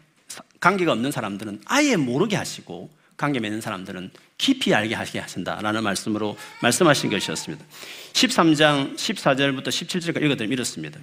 관계가 0.61 0.92
없는 0.92 1.12
사람들은 1.12 1.61
아예 1.66 1.97
모르게 1.97 2.37
하시고 2.37 2.90
관계 3.16 3.40
맺는 3.40 3.61
사람들은 3.61 4.11
깊이 4.38 4.73
알게 4.73 4.94
하게 4.94 5.18
하신다라는 5.18 5.83
말씀으로 5.83 6.37
말씀하신 6.62 7.11
것이었습니다. 7.11 7.64
13장 8.12 8.94
14절부터 8.94 9.68
17절까지 9.68 10.23
읽어드리면 10.23 10.53
이렇습니다. 10.53 11.01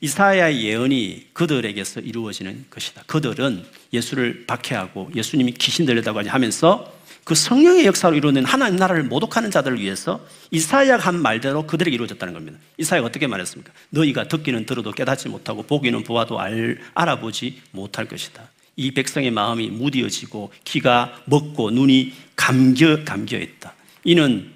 이사야의 0.00 0.64
예언이 0.64 1.28
그들에게서 1.32 2.00
이루어지는 2.00 2.66
것이다. 2.70 3.04
그들은 3.06 3.64
예수를 3.92 4.44
박해하고 4.46 5.10
예수님이 5.14 5.52
귀신 5.52 5.86
들렸다고 5.86 6.20
하면서 6.28 6.92
그 7.24 7.34
성령의 7.34 7.86
역사로 7.86 8.16
이루어낸 8.16 8.44
하나님 8.44 8.76
나라를 8.76 9.04
모독하는 9.04 9.50
자들을 9.50 9.80
위해서 9.80 10.24
이사야가 10.50 11.02
한 11.02 11.20
말대로 11.20 11.66
그들에게 11.66 11.94
이루어졌다는 11.94 12.34
겁니다. 12.34 12.58
이사야가 12.76 13.06
어떻게 13.06 13.26
말했습니까? 13.26 13.72
너희가 13.90 14.28
듣기는 14.28 14.66
들어도 14.66 14.92
깨닫지 14.92 15.30
못하고 15.30 15.62
보기는 15.62 16.02
보아도 16.04 16.38
알, 16.38 16.78
알아보지 16.92 17.62
못할 17.70 18.06
것이다. 18.06 18.50
이 18.76 18.90
백성의 18.90 19.30
마음이 19.30 19.68
무디어지고 19.68 20.52
귀가 20.64 21.18
먹고 21.24 21.70
눈이 21.70 22.12
감겨 22.36 23.04
감겨 23.04 23.38
있다. 23.38 23.74
이는 24.04 24.53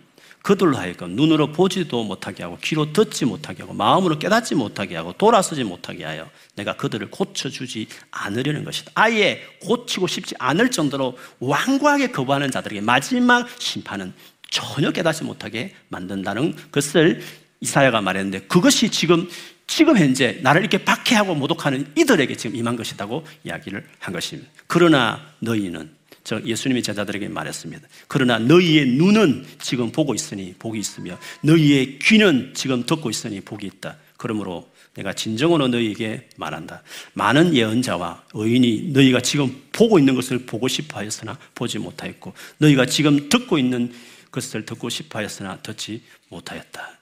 그들로 0.48 0.78
하여금 0.78 1.10
눈으로 1.10 1.52
보지도 1.52 2.04
못하게 2.04 2.42
하고 2.42 2.56
귀로 2.64 2.90
듣지 2.94 3.26
못하게 3.26 3.64
하고 3.64 3.74
마음으로 3.74 4.18
깨닫지 4.18 4.54
못하게 4.54 4.96
하고 4.96 5.12
돌아서지 5.12 5.62
못하게 5.62 6.04
하여 6.04 6.26
내가 6.54 6.74
그들을 6.74 7.10
고쳐주지 7.10 7.86
않으려는 8.10 8.64
것이다. 8.64 8.90
아예 8.94 9.42
고치고 9.60 10.06
싶지 10.06 10.36
않을 10.38 10.70
정도로 10.70 11.18
완고하게 11.38 12.12
거부하는 12.12 12.50
자들에게 12.50 12.80
마지막 12.80 13.46
심판은 13.60 14.14
전혀 14.48 14.90
깨닫지 14.90 15.24
못하게 15.24 15.74
만든다는 15.88 16.54
것을 16.72 17.20
이사야가 17.60 18.00
말했는데 18.00 18.46
그것이 18.46 18.90
지금 18.90 19.28
지금 19.66 19.98
현재 19.98 20.38
나를 20.40 20.62
이렇게 20.62 20.82
박해하고 20.82 21.34
모독하는 21.34 21.92
이들에게 21.94 22.34
지금 22.36 22.56
임한 22.56 22.76
것이라고 22.76 23.26
이야기를 23.44 23.86
한 23.98 24.14
것입니다. 24.14 24.50
그러나 24.66 25.20
너희는 25.40 25.97
저 26.28 26.42
예수님이 26.44 26.82
제자들에게 26.82 27.26
말했습니다. 27.28 27.88
그러나 28.06 28.38
너희의 28.38 28.84
눈은 28.84 29.46
지금 29.62 29.90
보고 29.90 30.14
있으니 30.14 30.52
복이 30.58 30.78
있으며 30.78 31.18
너희의 31.40 31.98
귀는 32.00 32.52
지금 32.52 32.84
듣고 32.84 33.08
있으니 33.08 33.40
복이 33.40 33.66
있다. 33.66 33.96
그러므로 34.18 34.68
내가 34.92 35.14
진정으로 35.14 35.68
너희에게 35.68 36.28
말한다. 36.36 36.82
많은 37.14 37.54
예언자와 37.54 38.24
의인이 38.34 38.90
너희가 38.92 39.22
지금 39.22 39.58
보고 39.72 39.98
있는 39.98 40.14
것을 40.16 40.40
보고 40.40 40.68
싶어 40.68 40.98
하였으나 40.98 41.38
보지 41.54 41.78
못하였고 41.78 42.34
너희가 42.58 42.84
지금 42.84 43.30
듣고 43.30 43.56
있는 43.56 43.90
것을 44.30 44.66
듣고 44.66 44.90
싶어 44.90 45.20
하였으나 45.20 45.62
듣지 45.62 46.02
못하였다. 46.28 46.98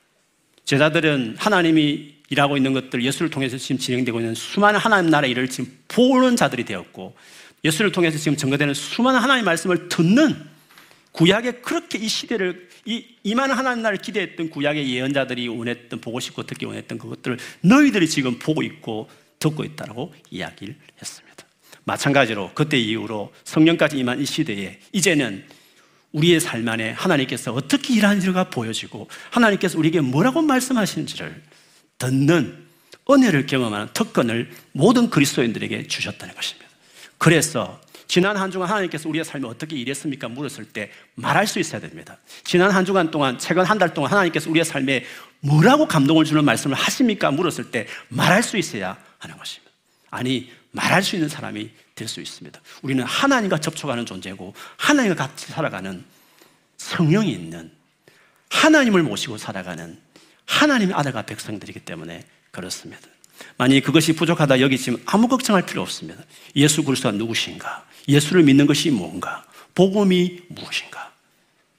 제자들은 0.67 1.35
하나님이 1.37 2.15
일하고 2.29 2.57
있는 2.57 2.75
것들 2.75 3.03
예수를 3.03 3.31
통해서 3.31 3.59
지금 3.59 3.79
진행되고 3.79 4.21
있는 4.21 4.37
수많은 4.37 4.79
하나님 4.79 5.11
나라의 5.11 5.33
일을 5.33 5.49
지금 5.51 5.77
보는 5.89 6.37
자들이 6.37 6.65
되었고 6.65 7.17
예수를 7.64 7.92
통해서 7.92 8.19
지금 8.19 8.37
증거되는 8.37 8.75
수많은 8.75 9.21
하나님의 9.21 9.45
말씀을 9.45 9.88
듣는 9.88 10.37
구약의 11.12 11.62
그렇게 11.62 11.99
이 11.99 12.09
시대를 12.09 12.69
이, 12.85 13.05
이 13.23 13.35
많은 13.35 13.55
하나님 13.57 13.83
나를 13.83 13.99
기대했던 13.99 14.51
구약의 14.51 14.88
예언자들이 14.88 15.49
원했던 15.49 16.01
보고 16.01 16.21
싶고 16.21 16.45
듣기 16.45 16.66
원했던 16.66 16.99
그것들을 16.99 17.38
너희들이 17.62 18.09
지금 18.09 18.38
보고 18.38 18.62
있고 18.62 19.09
듣고 19.38 19.64
있다라고 19.64 20.14
이야기를 20.31 20.77
했습니다. 21.01 21.45
마찬가지로 21.85 22.53
그때 22.55 22.79
이후로 22.79 23.33
성령까지 23.45 23.99
임한 23.99 24.21
이 24.21 24.27
시대에 24.27 24.79
이제는 24.92 25.45
우리의 26.12 26.40
삶 26.40 26.66
안에 26.69 26.92
하나님께서 26.92 27.53
어떻게 27.53 27.95
일하는지가 27.95 28.51
보여지고 28.51 29.09
하나님께서 29.31 29.79
우리에게 29.79 30.01
뭐라고 30.01 30.42
말씀하시는지를 30.42 31.42
듣는 31.99 32.66
은혜를 33.09 33.47
경험하는 33.47 33.88
특권을 33.92 34.51
모든 34.73 35.11
그리스도인들에게 35.11 35.87
주셨다는 35.87 36.35
것입니다. 36.35 36.65
그래서 37.18 37.81
지난 38.09 38.37
한 38.37 38.50
주간 38.50 38.68
하나님께서 38.68 39.09
우리의 39.09 39.24
삶에 39.24 39.48
어떻게 39.48 39.76
일했습니까? 39.76 40.29
물었을 40.29 40.64
때 40.66 40.90
말할 41.14 41.46
수 41.46 41.59
있어야 41.59 41.81
됩니다. 41.81 42.18
지난 42.44 42.70
한 42.70 42.85
주간 42.85 43.11
동안, 43.11 43.38
최근 43.38 43.64
한 43.64 43.79
달 43.79 43.92
동안 43.92 44.12
하나님께서 44.12 44.48
우리의 44.50 44.64
삶에 44.64 45.05
뭐라고 45.40 45.88
감동을 45.88 46.24
주는 46.24 46.44
말씀을 46.44 46.76
하십니까? 46.76 47.31
물었을 47.31 47.70
때 47.70 47.87
말할 48.09 48.42
수 48.42 48.57
있어야 48.57 48.96
하는 49.18 49.37
것입니다. 49.37 49.72
아니, 50.11 50.52
말할 50.70 51.02
수 51.02 51.16
있는 51.16 51.29
사람이 51.29 51.70
될 51.94 52.07
수 52.07 52.20
있습니다. 52.20 52.61
우리는 52.83 53.02
하나님과 53.02 53.59
접촉하는 53.59 54.07
존재고, 54.07 54.55
하나님과 54.76 55.26
같이 55.26 55.46
살아가는 55.46 56.05
성령이 56.76 57.33
있는, 57.33 57.72
하나님을 58.50 59.02
모시고 59.02 59.38
살아가는 59.38 59.98
하나님의 60.44 60.94
아들과 60.94 61.22
백성들이기 61.22 61.81
때문에 61.81 62.24
그렇습니다. 62.52 63.09
만약 63.57 63.81
그것이 63.83 64.14
부족하다 64.14 64.61
여기지만 64.61 65.01
아무 65.07 65.29
걱정할 65.29 65.64
필요 65.64 65.83
없습니다. 65.83 66.22
예수 66.55 66.83
그리스도가 66.83 67.16
누구신가? 67.16 67.87
예수를 68.09 68.42
믿는 68.42 68.66
것이 68.66 68.90
뭔가? 68.90 69.44
복음이 69.75 70.42
무엇인가? 70.49 71.12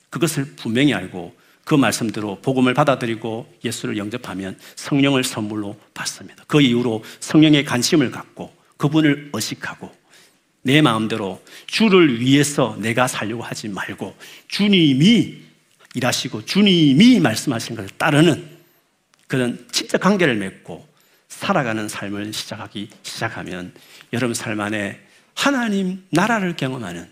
그것을 0.09 0.55
분명히 0.55 0.93
알고 0.93 1.35
그 1.63 1.75
말씀대로 1.75 2.39
복음을 2.41 2.73
받아들이고 2.73 3.59
예수를 3.65 3.97
영접하면 3.97 4.57
성령을 4.75 5.23
선물로 5.23 5.77
받습니다. 5.93 6.43
그 6.47 6.61
이후로 6.61 7.03
성령에 7.19 7.63
관심을 7.63 8.09
갖고 8.11 8.55
그분을 8.77 9.31
의식하고 9.33 9.93
내 10.61 10.81
마음대로 10.81 11.41
주를 11.65 12.21
위해서 12.21 12.77
내가 12.79 13.07
살려고 13.07 13.43
하지 13.43 13.67
말고 13.67 14.15
주님이 14.47 15.37
일하시고 15.95 16.45
주님이 16.45 17.19
말씀하신 17.19 17.75
것을 17.75 17.89
따르는 17.97 18.47
그런 19.27 19.65
진짜 19.71 19.97
관계를 19.97 20.35
맺고 20.35 20.87
살아가는 21.27 21.87
삶을 21.87 22.33
시작하기 22.33 22.89
시작하면 23.03 23.73
여러분 24.13 24.33
삶 24.33 24.59
안에 24.59 24.99
하나님 25.33 26.03
나라를 26.09 26.55
경험하는 26.55 27.07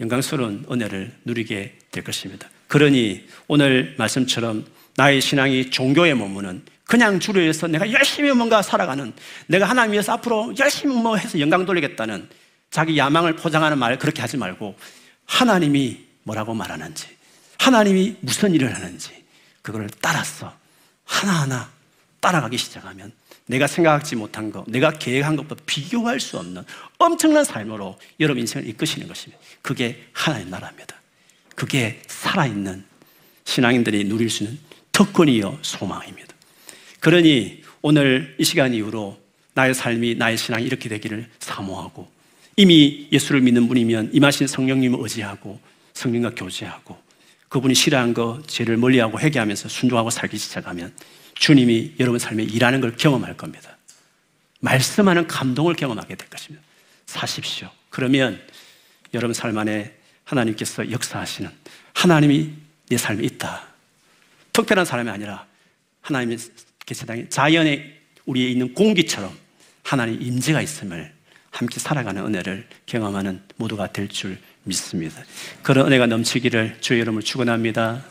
영광스러운 0.00 0.66
은혜를 0.70 1.12
누리게 1.24 1.78
될 1.90 2.04
것입니다. 2.04 2.48
그러니 2.68 3.26
오늘 3.48 3.94
말씀처럼 3.98 4.64
나의 4.96 5.20
신앙이 5.20 5.70
종교에 5.70 6.14
머무는 6.14 6.62
그냥 6.84 7.18
위해서 7.34 7.66
내가 7.66 7.90
열심히 7.90 8.30
뭔가 8.32 8.60
살아가는 8.60 9.12
내가 9.46 9.66
하나님 9.66 9.92
위해서 9.92 10.12
앞으로 10.12 10.52
열심히 10.58 10.94
뭐 10.94 11.16
해서 11.16 11.38
영광 11.40 11.64
돌리겠다는 11.64 12.28
자기 12.70 12.96
야망을 12.98 13.36
포장하는 13.36 13.78
말 13.78 13.98
그렇게 13.98 14.20
하지 14.20 14.36
말고 14.36 14.76
하나님이 15.26 16.04
뭐라고 16.24 16.54
말하는지 16.54 17.06
하나님이 17.58 18.16
무슨 18.20 18.54
일을 18.54 18.74
하는지 18.74 19.10
그걸 19.62 19.88
따라서 20.00 20.54
하나하나 21.04 21.70
따라가기 22.20 22.58
시작하면 22.58 23.12
내가 23.52 23.66
생각하지 23.66 24.16
못한 24.16 24.50
것, 24.50 24.64
내가 24.66 24.90
계획한 24.92 25.36
것보다 25.36 25.62
비교할 25.66 26.20
수 26.20 26.38
없는 26.38 26.62
엄청난 26.96 27.44
삶으로 27.44 27.98
여러분 28.18 28.40
인생을 28.40 28.66
이끄시는 28.66 29.06
것입니다. 29.06 29.42
그게 29.60 30.04
하나의 30.14 30.46
나라입니다. 30.46 30.96
그게 31.54 32.00
살아있는 32.06 32.82
신앙인들이 33.44 34.04
누릴 34.04 34.30
수 34.30 34.44
있는 34.44 34.58
특권이요 34.92 35.58
소망입니다. 35.60 36.34
그러니 37.00 37.62
오늘 37.82 38.34
이 38.38 38.44
시간 38.44 38.72
이후로 38.72 39.20
나의 39.52 39.74
삶이 39.74 40.14
나의 40.14 40.38
신앙이 40.38 40.64
이렇게 40.64 40.88
되기를 40.88 41.28
사모하고 41.38 42.10
이미 42.56 43.08
예수를 43.12 43.42
믿는 43.42 43.68
분이면 43.68 44.10
임하신 44.14 44.46
성령님을 44.46 44.98
의지하고 45.02 45.60
성령과 45.92 46.30
교제하고 46.36 46.96
그분이 47.50 47.74
싫어한 47.74 48.14
거, 48.14 48.40
죄를 48.46 48.78
멀리하고 48.78 49.20
회개하면서 49.20 49.68
순종하고 49.68 50.08
살기 50.08 50.38
시작하면 50.38 50.94
주님이 51.42 51.94
여러분 51.98 52.20
삶에 52.20 52.44
일하는 52.44 52.80
걸 52.80 52.96
경험할 52.96 53.36
겁니다. 53.36 53.76
말씀하는 54.60 55.26
감동을 55.26 55.74
경험하게 55.74 56.14
될 56.14 56.28
것입니다. 56.30 56.64
사십시오. 57.06 57.68
그러면 57.90 58.40
여러분 59.12 59.34
삶 59.34 59.58
안에 59.58 59.92
하나님께서 60.22 60.92
역사하시는 60.92 61.50
하나님이 61.94 62.52
내 62.88 62.96
삶에 62.96 63.24
있다. 63.24 63.66
특별한 64.52 64.84
사람이 64.86 65.10
아니라 65.10 65.44
하나님의 66.02 66.38
세상에 66.86 67.28
자연에 67.28 67.92
우리에 68.24 68.48
있는 68.48 68.72
공기처럼 68.72 69.36
하나님 69.82 70.22
임재가 70.22 70.62
있음을 70.62 71.12
함께 71.50 71.80
살아가는 71.80 72.24
은혜를 72.24 72.68
경험하는 72.86 73.42
모두가 73.56 73.92
될 73.92 74.06
줄 74.06 74.38
믿습니다. 74.62 75.20
그런 75.64 75.88
은혜가 75.88 76.06
넘치기를 76.06 76.76
주의 76.80 77.00
이름을 77.00 77.22
축원합니다. 77.22 78.00